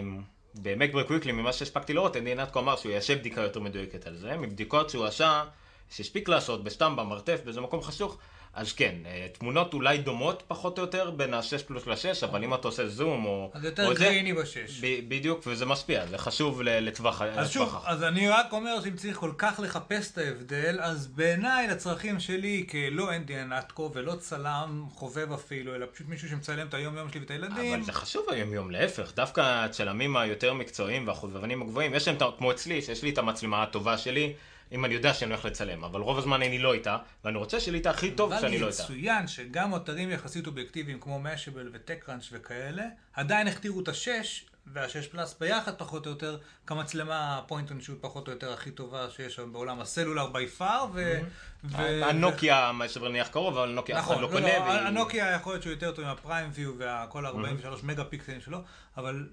[0.00, 0.22] אמ,
[0.54, 4.36] במק ברקוויקלי, ממה שהספקתי לראות, אדי נתקו אמר שהוא יעשה בדיקה יותר מדויקת על זה,
[4.36, 5.44] מבדיקות שהוא עשה,
[5.90, 8.18] שהספיק לעשות בסתם במרתף, באיזה מקום חשוך,
[8.54, 12.54] אז כן, אה, תמונות אולי דומות פחות או יותר בין ה-6 פלוס ל-6, אבל אם
[12.54, 13.50] אתה עושה זום או...
[13.54, 14.80] אז יותר גרייני בשש.
[14.80, 17.76] ב- בדיוק, וזה משפיע, זה חשוב לטווח אז שוב.
[17.86, 22.66] אז אני רק אומר שאם צריך כל כך לחפש את ההבדל, אז בעיניי לצרכים שלי,
[22.70, 27.20] כלא אנדי נטקו ולא צלם חובב אפילו, אלא פשוט מישהו שמצלם את היום יום שלי
[27.20, 27.74] ואת הילדים.
[27.74, 32.52] אבל זה חשוב היום יום, להפך, דווקא הצלמים היותר מקצועיים והחובבנים הגבוהים, יש להם, כמו
[32.52, 34.32] אצלי, שיש לי את המצלמה הטובה שלי,
[34.72, 37.86] אם אני יודע שאני הולך לצלם, אבל רוב הזמן אני לא איתה, ואני רוצה את
[37.86, 38.82] הכי טוב שאני לא אבל איתה.
[38.82, 45.06] יצוין שגם אתרים יחסית אובייקטיביים כמו Mashable ו TechCrunch וכאלה, עדיין הכתירו את השש והשש
[45.06, 49.38] פלאס ביחד פחות או יותר, כמצלמה point and shoot פחות או יותר הכי טובה שיש
[49.38, 51.18] היום בעולם הסלולר by far, ו...
[51.64, 54.46] ו- הנוקיה, מה שנניח קרוב, אבל נוקיה אף אחד נכון, לא לא, קונה.
[54.66, 58.58] והיא- הנוקיה יכול להיות שהוא יותר טוב עם ה PureView והכל 43 מגה פיקסלים שלו,
[58.96, 59.26] אבל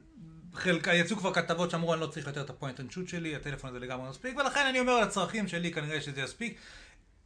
[0.54, 3.36] חלקה, יצאו כבר כתבות שאמרו אני לא צריך יותר את ה point and shoot שלי,
[3.36, 6.58] הטלפון הזה לגמרי מספיק, ולכן אני אומר לצרכים שלי כנראה שזה יספיק.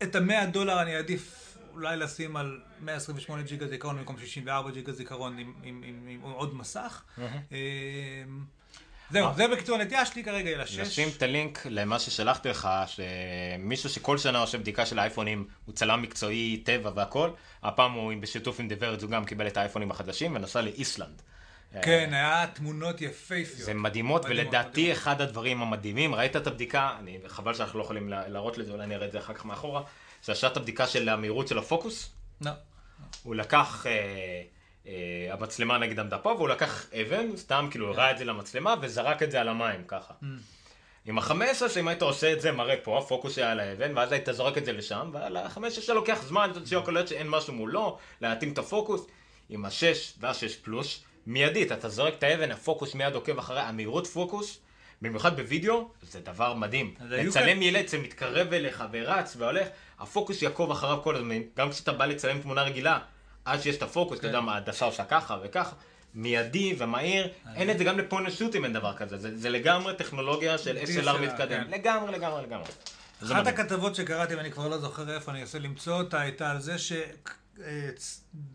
[0.04, 5.38] את המאה דולר אני אעדיף אולי לשים על 128 ג'יגה זיכרון במקום 64 ג'יגה זיכרון
[5.38, 7.04] עם, עם, עם, עם עוד מסך.
[7.18, 7.58] אמ,
[9.12, 10.80] זהו, זה בקיצור הנטייה שלי כרגע היא לשש.
[10.80, 16.02] נשים את הלינק למה ששלחתי לך, שמישהו שכל שנה עושה בדיקה של האייפונים, הוא צלם
[16.02, 17.30] מקצועי, טבע והכל,
[17.64, 21.22] הפעם הוא בשיתוף עם דיוורד, הוא גם קיבל את האייפונים החדשים ונסע לאיסלנד.
[21.82, 23.48] כן, היה תמונות יפהפיות.
[23.58, 24.92] זה מדהימות, ולדעתי.
[24.92, 28.88] אחד הדברים המדהימים, ראית את הבדיקה, אני, חבל שאנחנו לא יכולים לה- להראות לזה, אולי
[28.88, 29.82] נראה את זה אחר כך מאחורה,
[30.22, 32.10] שעשה את הבדיקה של המהירות של הפוקוס,
[32.42, 32.52] לא.
[33.24, 33.92] הוא לקח, אה,
[34.88, 39.24] אה, המצלמה נגיד עמדה פה, והוא לקח אבן, סתם כאילו הראה את זה למצלמה, וזרק
[39.24, 40.14] את זה על המים, ככה.
[41.06, 41.34] עם ה-15,
[41.80, 44.66] אם היית עושה את זה, מראה פה, הפוקוס היה על האבן, ואז היית זורק את
[44.66, 49.06] זה לשם, ועל ה-15 לוקח זמן, שיכול להיות שאין משהו מולו, להתאים את הפוקוס.
[49.50, 49.74] עם ה-6
[50.20, 54.60] וה-6 פלוס, מיידית, אתה זורק את האבן, הפוקוס מיד עוקב אחרי, המהירות פוקוס,
[55.02, 56.94] במיוחד בווידאו, זה דבר מדהים.
[57.02, 59.68] לצלם כאן- ילד שמתקרב אליך ורץ והולך,
[60.00, 63.00] הפוקוס יעקוב אחריו כל הזמן, גם כשאתה בא לצלם תמונה רגילה,
[63.46, 65.76] עד שיש את הפוקוס, אתה יודע מה, ההדסה עושה ככה וככה,
[66.16, 70.58] מיידי ומהיר, אין את זה גם לפוינט שוטים אין דבר כזה, זה, זה לגמרי טכנולוגיה
[70.58, 71.72] של SLR DSLR, מתקדם, כן.
[71.72, 72.68] לגמרי לגמרי לגמרי.
[73.22, 73.48] זה אחת.
[73.48, 76.76] הכתבות שקראתי, ואני כבר לא זוכר איפה, אני אנסה למצוא אותה, הייתה על זה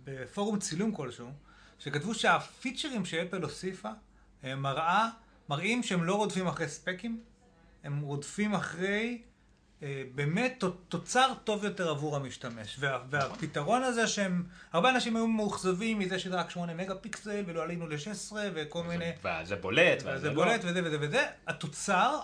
[0.04, 1.28] שבפורום צילום כלשהו,
[1.78, 3.90] שכתבו שהפיצ'רים שאפל הוסיפה,
[4.42, 5.08] הם מראה,
[5.48, 7.20] מראים שהם לא רודפים אחרי ספקים,
[7.84, 9.22] הם רודפים אחרי
[9.82, 12.76] אה, באמת תוצר טוב יותר עבור המשתמש.
[12.80, 17.62] וה, והפתרון הזה שהם, הרבה אנשים היו מאוכזבים מזה שזה רק 8 מגה פיקסל ולא
[17.62, 19.12] עלינו ל-16 וכל מיני...
[19.42, 20.34] וזה בולט, זה וזה לא.
[20.34, 22.18] בולט וזה וזה וזה, התוצר,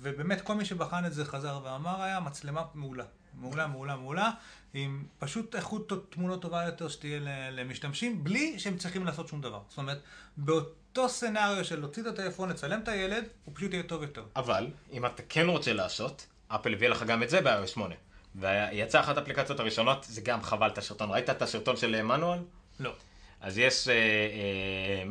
[0.00, 3.04] ובאמת כל מי שבחן את זה חזר ואמר היה מצלמה מעולה.
[3.40, 4.30] מעולה, מעולה, מעולה,
[4.74, 7.20] עם פשוט איכות תמונות טובה יותר שתהיה
[7.50, 9.60] למשתמשים, בלי שהם צריכים לעשות שום דבר.
[9.68, 10.02] זאת אומרת,
[10.36, 14.24] באותו סצנריו של להוציא את הטלפון, לצלם את הילד, הוא פשוט יהיה טוב יותר.
[14.36, 17.94] אבל, אם אתה כן רוצה לעשות, אפל הביאה לך גם את זה ב-iOS 8.
[18.34, 21.10] ויצאה אחת האפליקציות הראשונות, זה גם חבל את הסרטון.
[21.10, 22.38] ראית את הסרטון של מנואל?
[22.80, 22.92] לא.
[23.40, 25.10] אז יש אה, אה,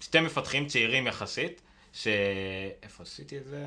[0.00, 1.60] שתי מפתחים צעירים יחסית,
[1.92, 2.08] ש...
[2.82, 3.66] איפה עשיתי את זה?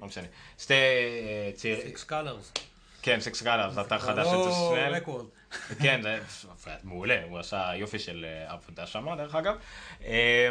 [0.00, 0.26] לא משנה.
[0.58, 1.86] שתי אה, צעירים...
[1.86, 2.52] סיקס קלרס.
[3.08, 4.94] כן, סיקס קלרס, זה אתר חדש של סנל.
[5.82, 6.18] כן, זה
[6.84, 9.54] מעולה, הוא עשה יופי של אה, עבודה שם, דרך אגב.
[10.04, 10.48] אה,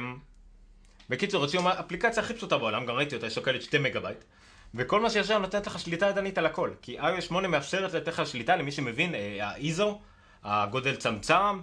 [1.09, 4.23] בקיצור, הוציאו אפליקציה הכי פשוטה בעולם, גם ראיתי אותה, היא שוקלת 2 מגה בייט.
[4.75, 6.71] וכל מה שיש שם נותנת לך שליטה ידנית על הכל.
[6.81, 9.83] כי iOS 8 מאפשרת לתת לך שליטה למי שמבין, ה-ISO,
[10.43, 11.59] הגודל צמצם,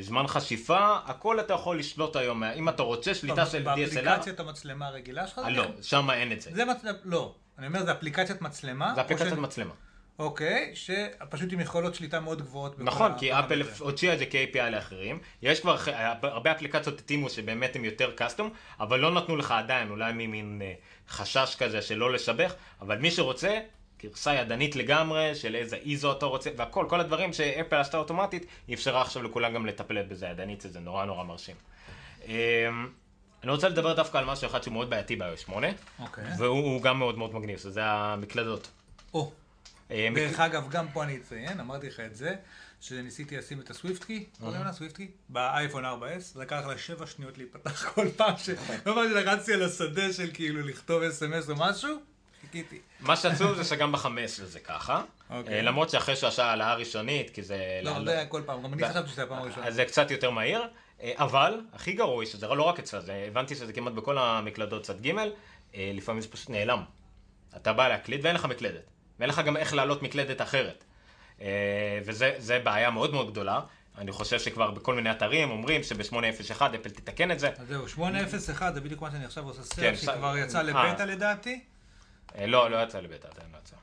[0.00, 2.44] זמן חשיפה, הכל אתה יכול לשלוט היום.
[2.44, 3.64] אם אתה רוצה שליטה של DSLR...
[3.64, 5.40] באפליקציית המצלמה הרגילה שלך?
[5.50, 6.50] לא, שם אין את זה.
[6.54, 7.34] זה מצלמה, לא.
[7.58, 8.92] אני אומר, זה אפליקציית מצלמה?
[8.94, 9.74] זה אפליקציית מצלמה.
[10.18, 12.78] אוקיי, שפשוט עם יכולות שליטה מאוד גבוהות.
[12.78, 15.18] נכון, כי אפל הוציאה את זה כ-API לאחרים.
[15.42, 15.76] יש כבר
[16.22, 20.72] הרבה אפליקציות התאימו שבאמת הם יותר קאסטום, אבל לא נתנו לך עדיין, אולי ממין אה,
[21.08, 23.60] חשש כזה שלא לשבח, אבל מי שרוצה,
[24.02, 28.74] גרסה ידנית לגמרי, של איזה איזו אתה רוצה, והכל, כל הדברים שאפל עשתה אוטומטית, היא
[28.74, 31.56] אפשרה עכשיו לכולם גם לטפל בזה ידנית, זה נורא נורא מרשים.
[33.42, 35.66] אני רוצה לדבר דווקא על משהו אחד שהוא מאוד בעייתי ב-iOS 8,
[35.98, 36.24] אוקיי.
[36.38, 38.68] והוא גם מאוד מאוד מגניב, שזה המקלדות.
[39.14, 39.32] או.
[39.90, 42.34] אה, דרך אגב, גם פה אני אציין, אמרתי לך את זה,
[42.80, 47.06] שניסיתי לשים את הסוויפט קי, קוראים לה סוויפט קי, באייפון 4S, זה לקח לה 7
[47.06, 48.50] שניות להיפתח כל פעם ש...
[48.84, 51.98] כל פעם שלחצתי על השדה של כאילו לכתוב אס.אם.אס או משהו,
[52.40, 52.78] חיכיתי.
[53.00, 55.54] מה שעצוב זה שגם בחמש זה ככה, אוקיי.
[55.54, 57.80] אה, למרות שאחרי שהוא עשה העלאה ראשונית, כי זה...
[57.82, 59.66] לא, זה כל פעם, גם אני חשבתי שזה הפעם הראשונה.
[59.66, 60.62] אז זה קצת יותר מהיר,
[61.04, 65.14] אבל הכי גרוע שזה לא רק אצלה, הבנתי שזה כמעט בכל המקלדות צד ג',
[65.74, 66.82] לפעמים זה פשוט נעלם.
[67.56, 68.90] אתה בא להקליד ואין לך מקלדת.
[69.18, 70.84] ואין לך גם איך להעלות מקלדת אחרת.
[71.40, 73.60] אה, וזה בעיה מאוד מאוד גדולה.
[73.98, 77.50] אני חושב שכבר בכל מיני אתרים אומרים שב-801 אפל תתקן את זה.
[77.58, 81.60] אז זהו, 801 זה בדיוק מה שאני עכשיו עושה סרט, כן, שכבר יצא לבטא לדעתי.
[82.38, 83.76] אה, לא, לא יצא לבטא, עדיין לא יצא.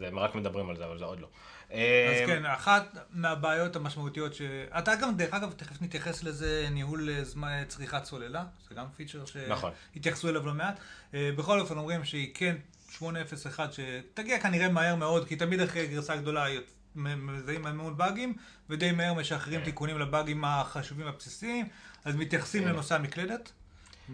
[0.00, 1.28] זה, הם רק מדברים על זה, אבל זה עוד לא.
[1.70, 4.42] אז כן, אחת מהבעיות המשמעותיות ש...
[4.78, 10.26] אתה גם, דרך אגב, תכף נתייחס לזה, ניהול זמן צריכת סוללה, זה גם פיצ'ר שהתייחסו
[10.26, 10.30] נכון.
[10.30, 10.80] אליו לא מעט.
[11.12, 12.56] בכל אופן אומרים שהיא כן
[12.90, 16.46] 801 שתגיע כנראה מהר מאוד, כי תמיד אחרי גרסה גדולה
[16.94, 18.34] מזהים המון באגים,
[18.70, 21.68] ודי מהר משחררים תיקונים לבאגים החשובים והבסיסיים,
[22.04, 23.52] אז מתייחסים לנושא המקלדת.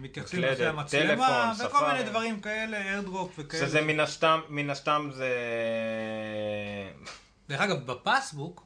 [0.01, 3.67] מתייחסים לנושא המצלמה, וכל מיני דברים כאלה, איירדרופ וכאלה.
[3.67, 5.29] שזה מן הסתם, מן הסתם זה...
[7.49, 8.63] דרך אגב, בפייסבוק,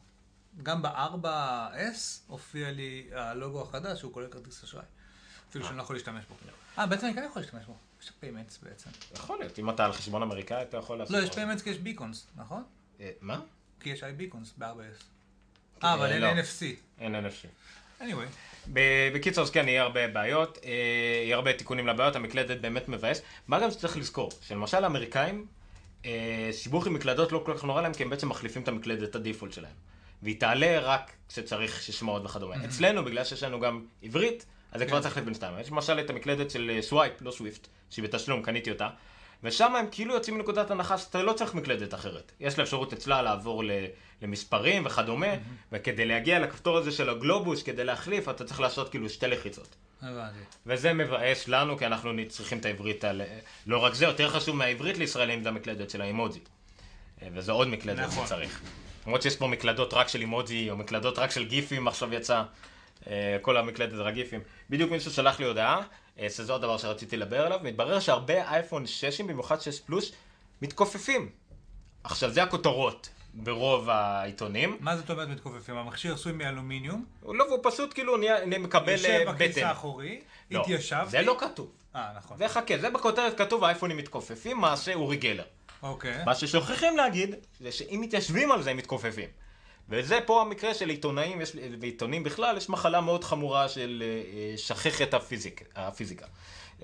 [0.64, 4.84] גם ב-4S הופיע לי הלוגו החדש, שהוא כולל כרטיס אשראי.
[5.50, 6.36] אפילו שאני לא יכול להשתמש בו.
[6.78, 7.76] אה, בעצם אני כן יכול להשתמש בו.
[8.04, 8.90] יש payments בעצם.
[9.14, 11.16] יכול להיות, אם אתה על חשבון אמריקאי אתה יכול לעשות...
[11.16, 12.64] לא, יש payments כי יש beacons, נכון?
[13.00, 13.40] אה, מה?
[13.80, 15.04] כי יש iBeacons ב-4S.
[15.84, 16.32] אה, אבל אין לא.
[16.32, 16.64] NFC.
[17.00, 17.48] אין NFC.
[18.02, 18.51] anyway.
[19.14, 20.72] בקיצור, אז כן, יהיה הרבה בעיות, אה,
[21.24, 23.22] יהיה הרבה תיקונים לבעיות, המקלדת באמת מבאס.
[23.48, 25.46] מה גם שצריך לזכור, שלמשל האמריקאים,
[26.52, 29.20] שיבוש עם מקלדות לא כל כך נורא להם, כי הם בעצם מחליפים את המקלדת ה
[29.21, 29.74] default שלהם.
[30.24, 32.66] והיא תעלה רק כשצריך סיסמאות וכדומה.
[32.66, 35.04] אצלנו, בגלל שיש לנו גם עברית, אז זה כבר כן.
[35.04, 35.60] צריך להיות בין שתיים.
[35.60, 38.90] יש למשל את המקלדת של Swype, לא Swift, שהיא בתשלום, קניתי אותה.
[39.44, 42.32] ושם הם כאילו יוצאים מנקודת הנחה שאתה לא צריך מקלדת אחרת.
[42.40, 43.64] יש לה אפשרות אצלה לעבור
[44.22, 45.28] למספרים וכדומה,
[45.72, 49.76] וכדי להגיע לכפתור הזה של הגלובוס, כדי להחליף, אתה צריך לעשות כאילו שתי לחיצות.
[50.02, 50.40] הבנתי.
[50.66, 53.22] וזה מבאס לנו, כי אנחנו צריכים את העברית על...
[53.68, 56.40] לא רק זה, יותר חשוב מהעברית לישראלים זה המקלדת של האימוג'י.
[57.34, 58.26] וזה עוד מקלדת נכון.
[58.26, 58.62] שצריך.
[59.06, 62.44] למרות שיש פה מקלדות רק של אימוג'י, או מקלדות רק של גיפים עכשיו יצא.
[63.08, 64.40] אה, כל המקלדת רגיפים.
[64.70, 65.84] בדיוק מישהו שלח לי הודעה, אה,
[66.30, 70.12] שזה עוד דבר שרציתי לדבר עליו, מתברר שהרבה אייפון 6, במיוחד 6 פלוס,
[70.62, 71.30] מתכופפים.
[72.04, 74.78] עכשיו, זה הכותרות ברוב העיתונים.
[74.80, 75.78] מה זאת אומרת מתכופפים?
[75.78, 77.06] המכשיר עשוי מאלומיניום?
[77.26, 78.92] לא, והוא פשוט כאילו נהיה, מקבל בטן.
[78.92, 80.22] יושב אה, בכיס האחורי,
[80.52, 81.10] לא, התיישבתי.
[81.10, 81.72] זה לא כתוב.
[81.96, 82.38] אה, נכון.
[82.40, 85.44] וחכה, זה בכותרת כתוב האייפונים מתכופפים, מעשה אורי גלר.
[85.84, 86.24] אוקיי.
[86.26, 89.30] מה ששוכחים להגיד, זה שאם מתיישבים על זה, הם מתכופפים.
[89.92, 95.14] וזה פה המקרה של עיתונאים יש, ועיתונים בכלל, יש מחלה מאוד חמורה של אה, שכחת
[95.14, 96.26] הפיזיק, הפיזיקה.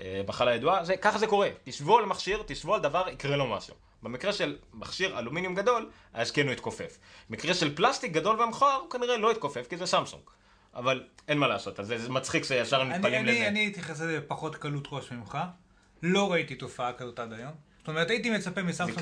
[0.00, 1.48] אה, מחלה ידועה, זה, ככה זה קורה.
[1.64, 3.74] תשבו על מכשיר, תשבו על דבר, יקרה לו משהו.
[4.02, 6.98] במקרה של מכשיר אלומיניום גדול, אז כן הוא יתכופף.
[7.30, 10.22] במקרה של פלסטיק גדול ומכוער, הוא כנראה לא יתכופף, כי זה סמסונג.
[10.74, 13.48] אבל אין מה לעשות, אז זה מצחיק שישר הם נטפלים לזה.
[13.48, 15.38] אני אתייחס לזה בפחות קלות ראש ממך.
[16.02, 17.52] לא ראיתי תופעה כזאת עד היום.
[17.78, 18.98] זאת אומרת, הייתי מצפה מסמסונג.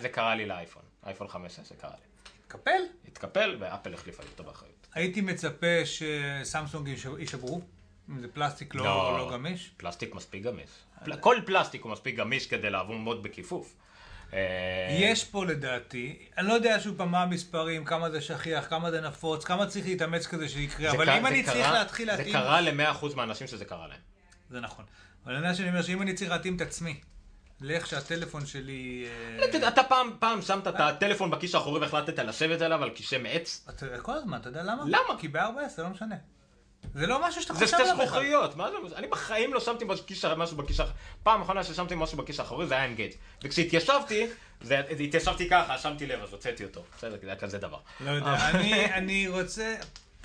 [0.00, 0.82] זה קרה לי לאייפון.
[1.06, 2.15] אייפון 15 זה קרה לי.
[2.46, 2.80] התקפל?
[3.08, 4.86] התקפל, ואפל החליפה לי אותו באחריות.
[4.94, 7.60] הייתי מצפה שסמסונג יישברו.
[8.10, 9.18] אם זה פלסטיק לא, לא.
[9.18, 9.70] לא גמיש?
[9.76, 10.70] פלסטיק מספיק גמיש.
[11.04, 13.74] פל- כל פלסטיק הוא מספיק גמיש כדי לעבוד בכיפוף.
[14.32, 14.38] אה,
[15.00, 19.00] יש פה לדעתי, אני לא יודע שוב פעם מה המספרים, כמה זה שכיח, כמה זה
[19.00, 22.32] נפוץ, כמה צריך להתאמץ כזה שיקרה, זה אבל אם זה אני צריך להתחיל זה להתאים...
[22.34, 24.00] קרה ל-100% מהאנשים שזה קרה להם.
[24.50, 24.84] זה נכון.
[25.24, 27.00] אבל אני יודע שאני אומר שאם אני צריך להתאים את עצמי,
[27.60, 29.06] לאיך שהטלפון שלי...
[29.62, 33.66] אה, אתה פעם, פעם שמת את הטלפון בכיס האחורי והחלטת לשבת עליו על כיסא מעץ?
[34.02, 34.82] כל הזמן, אתה יודע למה?
[34.86, 35.18] למה?
[35.18, 36.16] כי ב-4S זה לא משנה.
[36.94, 38.06] זה לא משהו שאתה זה חושב שתי עליו בכלל.
[38.08, 38.96] זכוכיות, מה זה?
[38.96, 40.96] אני בחיים לא שמתי בכיס, משהו בכיס האחורי.
[41.22, 43.12] פעם אחרונה ששמתי משהו בכיס האחורי זה היה אנגייג'.
[43.44, 44.26] וכשהתיישבתי,
[44.62, 46.82] זה- התיישבתי ככה, שמתי לב, אז הוצאתי אותו.
[46.98, 47.78] בסדר, זה היה כזה דבר.
[48.00, 48.50] לא יודע,
[48.94, 49.74] אני רוצה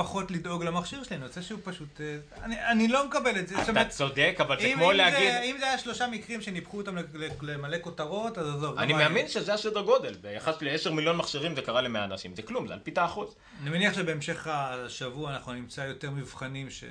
[0.04, 2.02] פחות לדאוג למכשיר שלי, אני רוצה שהוא פשוט...
[2.02, 3.62] אה, אני, אני לא מקבל את זה.
[3.62, 5.32] אתה אומרת, צודק, אבל זה אם, כמו אם, להגיד...
[5.32, 6.96] זה, אם זה היה שלושה מקרים שניפחו אותם
[7.42, 8.76] למלא כותרות, אז עזוב.
[8.76, 9.12] לא אני מעניין.
[9.12, 12.74] מאמין שזה הסדר גודל, ביחס ל-10 מיליון מכשירים זה קרה ל-100 אנשים, זה כלום, זה
[12.74, 13.36] על פי האחוז.
[13.62, 16.90] אני מניח שבהמשך השבוע אנחנו נמצא יותר מבחנים שעשו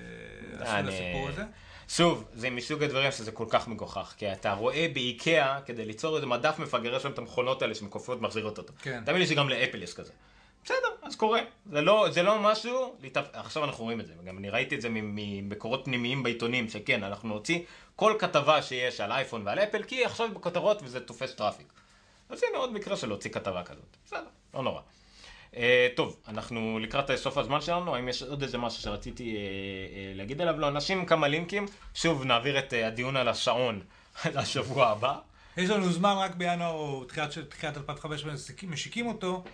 [0.64, 1.42] אני- לסיפור הזה.
[1.88, 6.27] שוב, זה מסוג הדברים שזה כל כך מגוחך, כי אתה רואה באיקאה, כדי ליצור איזה
[6.27, 8.73] מדף מפגר, יש שם את המכונות האלה שמכופפות מחזירות אותו.
[8.83, 9.03] כן.
[9.07, 10.12] תאמין לי שגם לאפל יש כזה.
[10.64, 11.40] בסדר, אז קורה.
[11.73, 13.25] זה לא, זה לא משהו, להתאפ...
[13.33, 17.29] עכשיו אנחנו רואים את זה, גם אני ראיתי את זה ממקורות פנימיים בעיתונים, שכן, אנחנו
[17.29, 17.59] נוציא
[17.96, 21.73] כל כתבה שיש על אייפון ועל אפל, כי עכשיו בכותרות וזה תופס traffic.
[22.29, 23.96] אז הנה עוד מקרה של להוציא כתבה כזאת.
[24.07, 24.81] בסדר, לא נורא.
[25.53, 25.57] Uh,
[25.96, 30.40] טוב, אנחנו לקראת סוף הזמן שלנו, האם יש עוד איזה משהו שרציתי uh, uh, להגיד
[30.40, 30.61] עליו?
[30.61, 33.81] לא, נשים כמה לינקים, שוב נעביר את uh, הדיון על השעון
[34.35, 35.16] לשבוע הבא,
[35.57, 39.44] יש לנו זמן רק בינואר או תחילת, של- תחילת 2015 משיקים- משיקים אותו.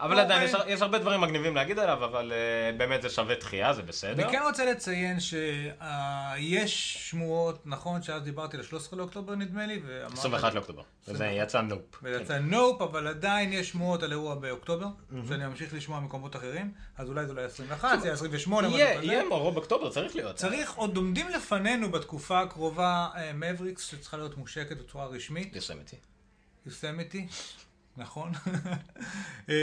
[0.00, 3.34] אבל לא, עדיין אה, יש, הרבה דברים מגניבים להגיד עליו, אבל uh, באמת זה שווה
[3.34, 4.24] דחייה, זה בסדר.
[4.24, 10.12] אני כן רוצה לציין שיש שמועות, נכון, שאז דיברתי ל-13 לאוקטובר נדמה לי, ואמרת...
[10.12, 11.80] 21 לאוקטובר, וזה יצא נופ.
[12.02, 14.86] ויצא נופ, אבל עדיין יש שמועות על אירוע באוקטובר,
[15.28, 18.78] שאני אמשיך לשמוע ממקומות אחרים, אז אולי זה לא יהיה 21, זה יהיה 28, משהו
[18.78, 19.02] יהיה.
[19.02, 20.36] יהיה מרוב באוקטובר, צריך להיות.
[20.36, 25.56] צריך, עוד עומדים לפנינו בתקופה הקרובה מבריקס, שצריכה להיות מושקת בצורה רשמית.
[25.56, 25.96] יוסמתי.
[26.66, 27.26] יוסמיטי,
[27.98, 28.32] נכון.
[29.48, 29.54] אה,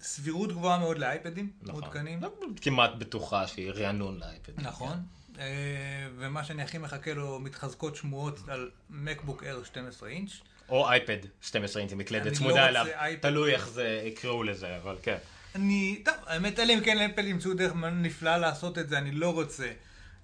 [0.00, 1.82] סבירות גבוהה מאוד לאייפדים נכון.
[2.20, 2.28] לא,
[2.60, 4.60] כמעט בטוחה שהיא רענון לאייפד.
[4.60, 5.02] נכון.
[5.38, 5.44] אה,
[6.18, 10.30] ומה שאני הכי מחכה לו, מתחזקות שמועות על מקבוק אייר 12 אינץ'.
[10.68, 12.86] או אייפד 12 אינץ' עם מקלדת לא צמודה אליו.
[13.20, 15.16] תלוי איך זה יקראו לזה, אבל כן.
[15.54, 19.32] אני, טוב, האמת, אלא אם כן אפל ימצאו דרך נפלאה לעשות את זה, אני לא
[19.32, 19.72] רוצה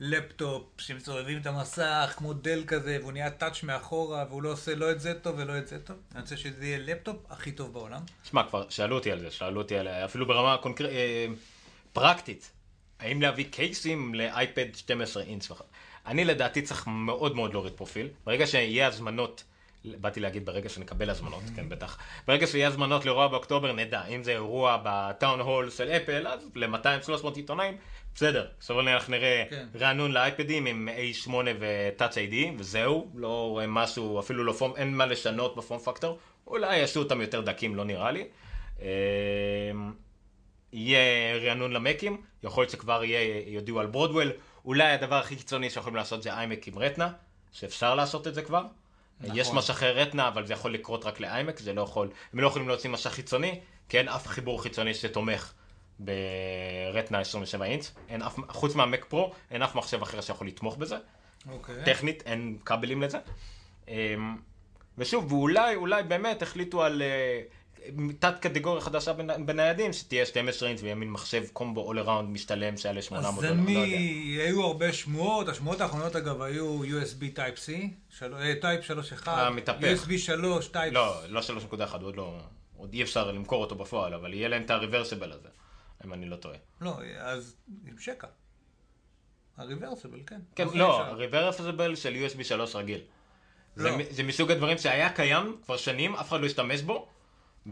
[0.01, 4.91] לפטופ שמסובבים את המסך כמו דל כזה, והוא נהיה touch מאחורה, והוא לא עושה לא
[4.91, 5.97] את זה טוב ולא את זה טוב.
[6.13, 8.01] אני רוצה שזה יהיה לפטופ הכי טוב בעולם.
[8.25, 10.87] שמע, כבר שאלו אותי על זה, שאלו אותי על אפילו ברמה קונקר...
[10.87, 11.27] אה,
[11.93, 12.51] פרקטית,
[13.01, 15.51] האם להביא קייסים לאייפד 12 אינץ.
[15.51, 15.65] וכו'.
[16.07, 18.09] אני לדעתי צריך מאוד מאוד להוריד פרופיל.
[18.25, 19.45] ברגע שיהיה הזמנות,
[20.01, 21.99] באתי להגיד ברגע שנקבל הזמנות, כן בטח.
[22.27, 27.37] ברגע שיהיה הזמנות לאירוע באוקטובר נדע, אם זה אירוע בטאון הול של אפל, אז ל-200-300
[27.37, 27.77] עיתונאים,
[28.15, 28.47] בסדר.
[28.61, 29.67] סביר להניח נראה כן.
[29.75, 35.07] רענון לאייפדים עם A8 ו-Touch ID, וזהו, לא רואה משהו, אפילו לא פורם, אין מה
[35.07, 36.19] לשנות בפורם פקטור.
[36.47, 38.25] אולי יעשו אותם יותר דקים, לא נראה לי.
[38.81, 38.87] אמ,
[40.73, 44.33] יהיה רענון למקים, יכול להיות שכבר יהיה, יודיעו על ברודוול.
[44.65, 47.13] אולי הדבר הכי קיצוני שיכולים לעשות זה איימק עם רטנה,
[47.53, 48.63] שאפשר לעשות את זה כבר.
[49.21, 49.39] נכון.
[49.39, 52.69] יש משכי רטנה, אבל זה יכול לקרות רק לאיימק, זה לא יכול, הם לא יכולים
[52.69, 55.53] להוציא משך חיצוני, כי אין אף חיבור חיצוני שתומך
[55.99, 57.95] ברטנה 27 אינץ.
[58.09, 60.97] אין אף, חוץ מהמק פרו, אין אף מחשב אחר שיכול לתמוך בזה.
[61.51, 61.85] אוקיי.
[61.85, 63.19] טכנית, אין כבלים לזה.
[63.89, 64.37] אמ,
[64.99, 67.41] ושוב, ואולי, אולי באמת החליטו על אה,
[68.19, 72.77] תת קטגוריה חדשה בנ- בניידים, שתהיה 12 אינץ ויהיה מין מחשב קומבו all around משתלם
[72.77, 73.83] שיעלה 800 אז דולר, לא יודע.
[73.83, 77.71] אני, היו הרבה שמועות, השמועות האחרונות אגב היו USB Type-C,
[78.63, 80.07] Type 3.1, המתהפך.
[80.07, 80.77] USB 3, Type...
[80.93, 81.41] לא, לא
[81.81, 82.39] 3.1, עוד לא,
[82.77, 85.49] עוד אי אפשר למכור אותו בפועל, אבל יהיה להם את הריברסיבל הזה,
[86.05, 86.57] אם אני לא טועה.
[86.81, 88.27] לא, אז עם שקע.
[89.57, 90.41] הריברסיבל, כן.
[90.55, 91.03] כן, לא?
[91.07, 93.01] הריברסיבל של USB 3 רגיל.
[93.77, 93.91] לא.
[94.11, 97.09] זה מסוג הדברים שהיה קיים כבר שנים, אף אחד לא השתמש בו,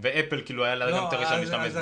[0.01, 1.73] ואפל כאילו היה לה לא, גם את הראשון להשתמש אז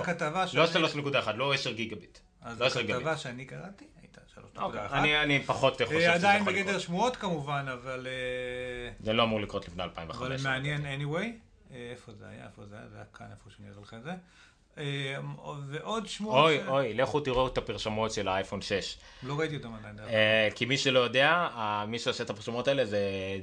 [0.53, 0.59] בו.
[0.59, 2.19] לא שאני- 3.1, לא 10 גיגביט.
[2.43, 2.97] אז לא 10 גיגביט.
[2.97, 4.21] הכתבה שאני קראתי הייתה
[4.57, 4.63] 3.1.
[4.63, 6.83] אוקיי, אני, אני פחות חושב אה, שזה עדיין יכול בגדר לקרות.
[6.83, 8.07] שמועות כמובן, אבל...
[8.07, 10.17] אה, זה לא אמור לקרות לפני 2005.
[10.17, 11.25] אבל מעניין anyway.
[11.75, 12.45] אה, איפה זה היה?
[12.47, 12.89] איפה זה היה?
[12.89, 14.11] זה היה כאן איפה שאני אראה לך את זה.
[14.79, 15.17] אה,
[15.69, 16.45] ועוד שמועות...
[16.45, 18.99] אוי, ש- אוי, לכו תראו את הפרשמות של האייפון 6.
[19.23, 19.99] לא ראיתי אותם עדיין.
[20.09, 21.49] אה, כי מי שלא יודע,
[21.89, 23.39] מי שעושה את הפרשמות האלה זה אה,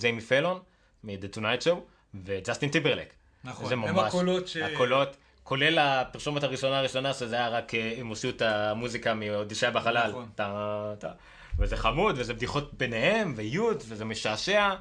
[0.00, 0.60] ג'יימי פלון
[1.04, 1.76] מ-The Tonight Show
[2.24, 3.12] וג'סטין טיברלק.
[3.44, 7.94] נכון, זה הם ממש- הקולות ש- הקולות, כולל הפרשומת הראשונה הראשונה, שזה היה רק, אה,
[7.98, 10.08] הם הוציאו את המוזיקה מאודישאי בחלל.
[10.10, 10.28] נכון.
[10.34, 11.12] טה, טה.
[11.58, 14.74] וזה חמוד, וזה בדיחות ביניהם, ויוט, וזה משעשע.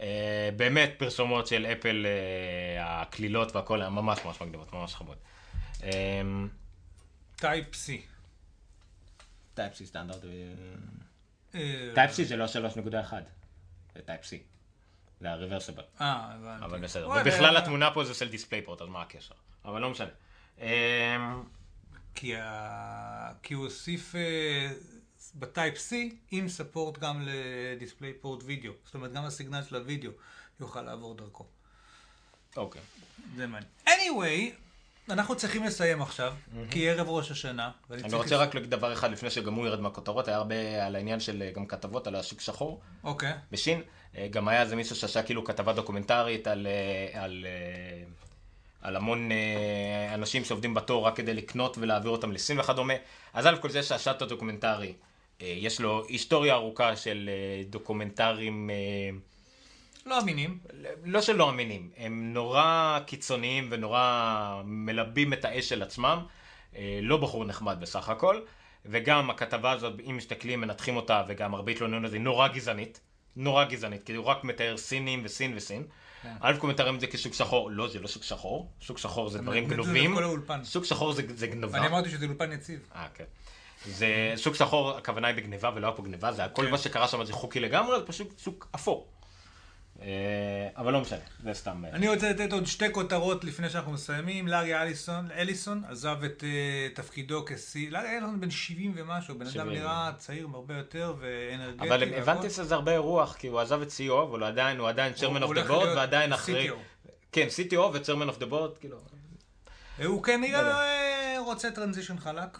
[0.00, 5.16] אה, באמת פרסומות של אפל, אה, הקלילות והכל, היה ממש ממש מגניבות, ממש חמוד.
[5.82, 5.90] אה,
[7.36, 7.88] Type C.
[9.54, 10.24] Type-C סטנדרט.
[11.54, 11.60] אה,
[11.94, 13.12] Type-C זה לא 3.1,
[13.94, 14.28] זה Type-C.
[14.30, 14.36] זה
[15.28, 15.82] ה reversible.
[16.00, 16.64] אה, הבנתי.
[16.64, 17.08] אבל בסדר.
[17.08, 19.34] ובכלל התמונה פה זה של DisplayPort, אז מה הקשר?
[19.64, 20.10] אבל לא משנה.
[20.58, 20.64] אמ,
[22.14, 23.32] כי, ה...
[23.42, 24.70] כי הוא הוסיף אה,
[25.34, 25.94] ב Type C
[26.30, 28.72] עם support גם ל DisplayPort וידאו.
[28.84, 30.10] זאת אומרת, גם הסיגנל של הוידאו
[30.60, 31.46] יוכל לעבור דרכו.
[32.56, 32.82] אוקיי.
[33.36, 33.70] זה מעניין.
[33.86, 34.54] anyway,
[35.12, 36.34] אנחנו צריכים לסיים עכשיו,
[36.70, 37.70] כי ערב ראש השנה.
[37.90, 40.96] אני רוצה לס- רק להגיד דבר אחד לפני שגם הוא ירד מהכותרות, היה הרבה על
[40.96, 43.32] העניין של אה, גם כתבות על השוק שחור אוקיי.
[43.52, 43.82] בשין.
[44.16, 48.02] אה, גם היה איזה מישהו שעשה כאילו כתבה דוקומנטרית על, אה, על, אה,
[48.82, 49.28] על המון
[50.14, 52.94] אנשים שעובדים בתור רק כדי לקנות ולהעביר אותם לסין וכדומה.
[53.32, 54.92] אז א' כל זה שעשה את הדוקומנטרי,
[55.40, 57.30] יש לו היסטוריה ארוכה של
[57.70, 58.70] דוקומנטרים...
[60.06, 60.58] לא אמינים.
[61.04, 66.26] לא שלא אמינים, הם נורא קיצוניים ונורא מלבים את האש של עצמם.
[67.02, 68.40] לא בחור נחמד בסך הכל.
[68.86, 73.00] וגם הכתבה הזאת, אם מסתכלים, מנתחים אותה, וגם הרבה התלוננו על זה, היא נורא גזענית.
[73.36, 75.84] נורא גזענית, כי הוא רק מתאר סינים וסין וסין.
[76.22, 76.32] כן.
[76.40, 78.70] א' כל מתארים את זה כשוק שחור, לא, זה לא שוק שחור.
[78.80, 80.16] שוק שחור זה דברים גנובים.
[80.64, 81.72] שוק שחור זה, גנבה.
[81.72, 82.88] ואני אמרתי שזה אולפן יציב.
[82.94, 83.24] אה, כן.
[83.86, 86.70] זה שוק שחור, הכוונה היא בגניבה ולא היה פה גניבה, זה כל כן.
[86.70, 89.08] מה שקרה שם זה חוקי לגמרי, זה פשוט שוק אפור.
[90.02, 91.84] אה, אבל לא משנה, זה סתם...
[91.84, 94.48] אה, אני רוצה לתת עוד שתי כותרות לפני שאנחנו מסיימים.
[94.48, 99.52] לארי אליסון, אליסון עזב את uh, תפקידו כשיא, לארי אליסון בן 70 ומשהו, בן אדם
[99.52, 99.72] 70.
[99.72, 101.88] נראה צעיר הרבה יותר ואנרגטי.
[101.88, 102.30] אבל והכל.
[102.30, 105.24] הבנתי שזה הרבה רוח, כי הוא עזב את CEO, אבל הוא עדיין, הוא עדיין chairman
[105.24, 106.70] הוא of the הולך board, להיות ועדיין אחרי...
[106.70, 106.74] CTO.
[107.32, 108.98] כן, CTO ו-chairman of the board, כאילו...
[110.04, 110.62] הוא כנראה
[111.36, 112.58] לא רוצה transition חלק.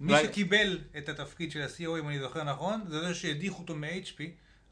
[0.00, 4.20] מי שקיבל את התפקיד של ה-CEO, אם אני זוכר נכון, זה זה שהדיחו אותו מ-HP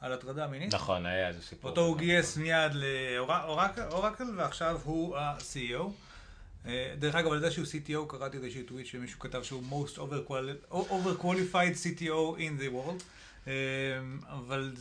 [0.03, 0.74] על הטרדה מינית.
[0.74, 1.70] נכון, היה איזה סיפור.
[1.70, 5.82] אותו הוא גייס מיד לאורקל, ועכשיו הוא ה-CEO.
[6.66, 10.72] אה, דרך אגב, על זה שהוא CTO, קראתי איזשהו טוויט שמישהו כתב שהוא most overquali-
[10.72, 13.03] overqualified CTO in the world.
[13.46, 13.53] אה,
[14.28, 14.72] אבל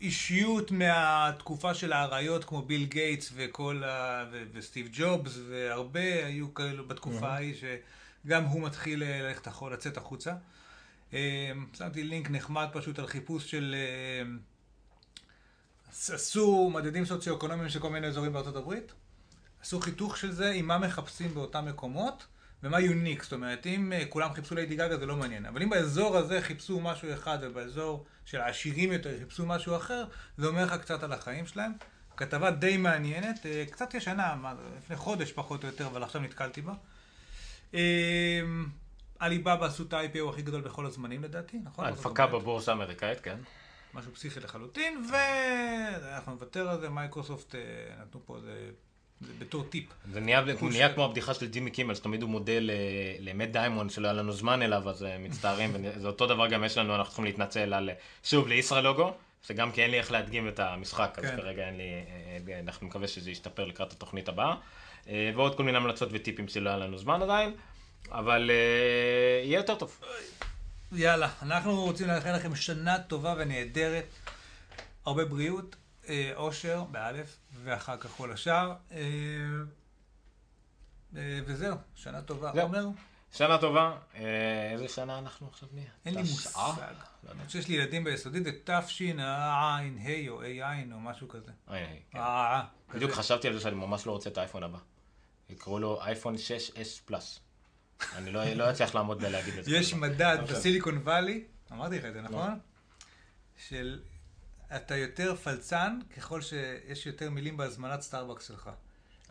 [0.00, 4.24] אישיות מהתקופה של האריות כמו ביל גייטס וכל ה...
[4.32, 10.34] ו- וסטיב ג'ובס, והרבה היו כאלו בתקופה ההיא שגם הוא מתחיל אה, ללכת לצאת החוצה.
[11.78, 13.74] שמתי לינק נחמד פשוט על חיפוש של...
[15.90, 18.92] עשו מדדים סוציו-אקונומיים של כל מיני אזורים בארצות הברית,
[19.60, 22.26] עשו חיתוך של זה עם מה מחפשים באותם מקומות
[22.62, 25.70] ומה יוניק, זאת אומרת אם אה, כולם חיפשו ליידי גגה זה לא מעניין, אבל אם
[25.70, 30.04] באזור הזה חיפשו משהו אחד ובאזור של העשירים יותר חיפשו משהו אחר,
[30.38, 31.72] זה אומר לך קצת על החיים שלהם.
[32.16, 34.36] כתבה די מעניינת, אה, קצת ישנה,
[34.78, 36.72] לפני חודש פחות או יותר, אבל עכשיו נתקלתי בה.
[37.74, 38.40] אה,
[39.18, 41.84] עליבאבא עשו את ה-IPO הכי גדול בכל הזמנים לדעתי, נכון?
[41.84, 43.38] ההנפקה בבורסה האמריקאית, כן.
[43.94, 47.60] משהו פסיכי לחלוטין, ואנחנו נוותר על זה, מייקרוסופט אה,
[48.02, 48.70] נתנו פה איזה,
[49.20, 49.84] זה בתור טיפ.
[50.12, 52.52] זה נהיה, נהיה כמו הבדיחה של ג'ימי קימל, שתמיד הוא מודה
[53.20, 56.78] למט דיימון שלא היה לנו זמן אליו, אז אה, מצטערים, וזה אותו דבר גם יש
[56.78, 59.12] לנו, אנחנו צריכים להתנצל על, אה, שוב, לישראלוגו,
[59.46, 61.36] שגם כי אין לי איך להדגים את המשחק, אז כן.
[61.36, 64.54] כרגע אין לי, אנחנו מקווה שזה ישתפר לקראת התוכנית הבאה,
[65.08, 67.52] אה, ועוד כל מיני המלצות וטיפים שלא היה לנו זמן עדיין,
[68.10, 68.50] אבל
[69.44, 70.00] יהיה יותר טוב.
[70.92, 74.04] יאללה, אנחנו רוצים לאחל לכם שנה טובה ונהדרת,
[75.04, 75.76] הרבה בריאות,
[76.08, 78.74] אה, אושר, באלף, ואחר כך כל השאר.
[78.92, 78.98] אה,
[81.16, 82.62] אה, וזהו, שנה טובה.
[82.62, 82.86] עומר?
[83.32, 83.96] שנה טובה,
[84.72, 85.90] איזה שנה אנחנו עכשיו נהיה?
[86.06, 86.20] אין לי?
[86.20, 86.58] מושג.
[87.24, 87.32] לא.
[87.32, 89.78] אני חושב שיש לי ילדים ביסודית, זה תשע"ה
[90.28, 91.52] או ע"ע או משהו כזה.
[92.10, 92.20] כן.
[92.94, 93.12] בדיוק.
[93.12, 94.78] חשבתי על זה שאני ממש לא רוצה את האייפון הבא.
[95.50, 97.40] יקראו לו אייפון 6S פלאס.
[98.16, 99.76] אני לא לא אצליח לעמוד בלהגיד את זה.
[99.76, 99.94] יש.
[99.94, 100.38] מדד.
[100.48, 102.58] בסיליקון וואלי, אמרתי לך את זה, נכון?
[103.68, 104.00] של
[104.76, 108.70] אתה יותר פלצן ככל שיש יותר מילים בהזמנת סטארבקס שלך.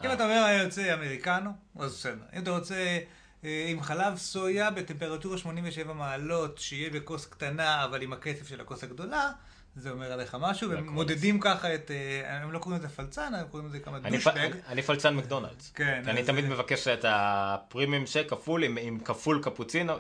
[0.04, 0.14] אם אה.
[0.14, 2.24] אתה אומר אני רוצה אמריקנו, אז בסדר.
[2.34, 3.00] אם אתה רוצה
[3.44, 8.84] אה, עם חלב סויה בטמפרטורה 87 מעלות, שיהיה בכוס קטנה, אבל עם הקצב של הכוס
[8.84, 9.32] הגדולה,
[9.76, 10.90] זה אומר עליך משהו, והם.
[10.90, 14.52] מודדים ככה את, אה, הם לא קוראים לזה פלצן, הם קוראים לזה כמה דושבג.
[14.68, 15.72] אני- פלצן מקדונלדס.
[15.76, 19.94] כן, אני תמיד מבקש את הפרימיום שק כפול עם כפול קפוצ'ינו.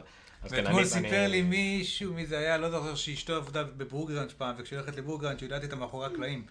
[0.43, 4.97] ואתמול סיפר לי מישהו, מי זה היה, לא זוכר שאשתו עבדה בבורגראנץ' פעם, וכשהיא הולכת
[4.97, 6.45] לבורגראנץ' היא יודעת איתה מאחורי הקלעים.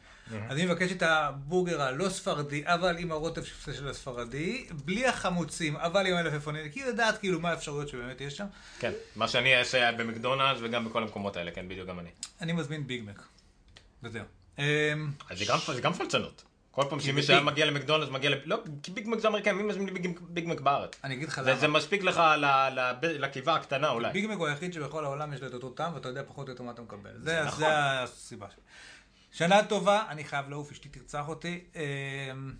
[0.48, 6.06] אז אני מבקש את הבורגר הלא ספרדי, אבל עם הרוטב של הספרדי, בלי החמוצים, אבל
[6.06, 8.46] עם המלפפונים, כי היא יודעת כאילו מה האפשרויות שבאמת יש שם.
[8.78, 12.10] כן, מה שאני אעשה היה במקדונלדס וגם בכל המקומות האלה, כן, בדיוק גם אני.
[12.40, 13.22] אני מזמין ביג מק.
[14.02, 14.24] וזהו.
[15.30, 16.44] אז זה גם פלצנות.
[16.82, 17.40] כל פעם שמי שהיה.
[17.40, 18.34] מגיע למקדונלדס מגיע ל...
[18.44, 20.90] לא, כי ביג מק זה אמריקאי, מי מזמין לי ביג- מק בארץ?
[21.04, 21.56] אני אגיד לך למה.
[21.56, 22.20] זה מספיק לך
[23.02, 24.12] לקיבה הקטנה אולי.
[24.12, 26.52] ביג מק הוא היחיד שבכל העולם יש לו את אותו טעם, ואתה יודע פחות או
[26.52, 27.10] יותר מה אתה מקבל.
[27.22, 27.58] זה, נכון.
[27.60, 27.66] זה
[28.02, 28.62] הסיבה שלי.
[29.32, 31.64] שנה טובה, אני חייב לעוף, אשתי תרצח אותי.
[31.76, 32.52] אמ,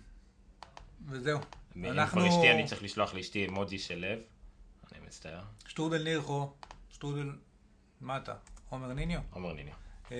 [1.07, 1.39] וזהו.
[1.75, 4.19] אם כבר אשתי, אני צריך לשלוח לאשתי אמוג'י של לב.
[4.91, 5.41] אני מצטער.
[5.67, 6.51] שטרודל נירחו,
[6.89, 7.29] שטרודל
[8.01, 8.33] מה אתה?
[8.69, 9.19] עומר ניניו?
[9.31, 9.73] עומר ניניו.
[10.11, 10.17] אה,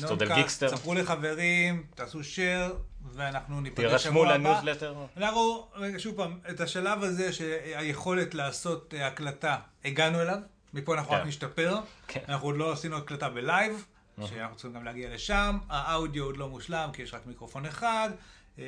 [0.00, 0.66] נונקאסט.
[0.66, 2.72] ספרו לחברים, תעשו share,
[3.12, 4.34] ואנחנו ניפגש תירשמו שבוע הבא.
[4.34, 4.94] לניוזלטר.
[5.16, 5.66] אנחנו,
[5.98, 10.38] שוב פעם, את השלב הזה שהיכולת לעשות אה, הקלטה, הגענו אליו,
[10.74, 11.16] מפה אנחנו כן.
[11.16, 11.76] רק נשתפר.
[12.08, 12.20] כן.
[12.28, 13.86] אנחנו עוד לא עשינו הקלטה בלייב,
[14.26, 15.58] שאנחנו צריכים גם להגיע לשם.
[15.68, 18.10] האודיו עוד לא מושלם, כי יש רק מיקרופון אחד.
[18.58, 18.64] אה,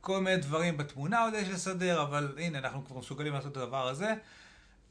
[0.00, 3.88] כל מיני דברים בתמונה עוד יש לסדר, אבל הנה, אנחנו כבר מסוגלים לעשות את הדבר
[3.88, 4.14] הזה.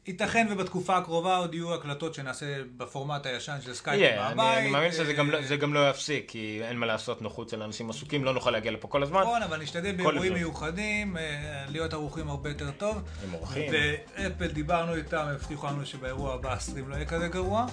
[0.08, 2.46] ייתכן ובתקופה הקרובה עוד יהיו הקלטות שנעשה
[2.78, 4.58] בפורמט הישן של סקייפ אני- מהבית.
[4.58, 7.62] אני מאמין שזה גם לא- אה, גם לא יפסיק, כי אין מה לעשות נוחות של
[7.64, 9.22] אנשים עסוקים, לא נוכל להגיע לפה כל הזמן.
[9.22, 10.34] נכון, אבל נשתדל באירועים.
[10.34, 11.22] מיוחדים, אה,
[11.70, 13.02] להיות ערוכים הרבה יותר טוב.
[13.28, 13.72] עם אורחים.
[14.18, 17.66] ואפל דיברנו איתם, הם הבטיחו לנו שבאירוע הבא ה stream לא יהיה כזה גרוע.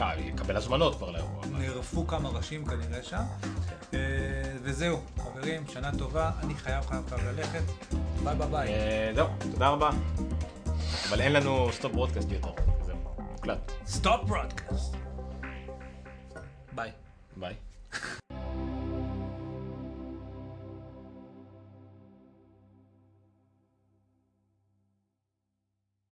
[0.00, 1.44] אה, נקבל הזמנות כבר לאירוע.
[1.44, 1.58] הבא.
[1.58, 3.22] נערפו כמה ראשים כנראה שם.
[3.94, 3.98] אה,
[4.62, 7.04] וזהו, חברים, שנה טובה, אני חייב חייב
[7.36, 7.62] ללכת.
[8.24, 8.68] ביי ביי ביי.
[9.14, 9.90] זהו, תודה רבה.
[11.08, 12.52] אבל אין לנו stop broadcast יותר.
[12.82, 12.96] זהו,
[13.32, 13.72] מוקלט.
[13.86, 14.96] stop broadcast.
[16.72, 16.90] ביי.
[17.36, 17.54] ביי.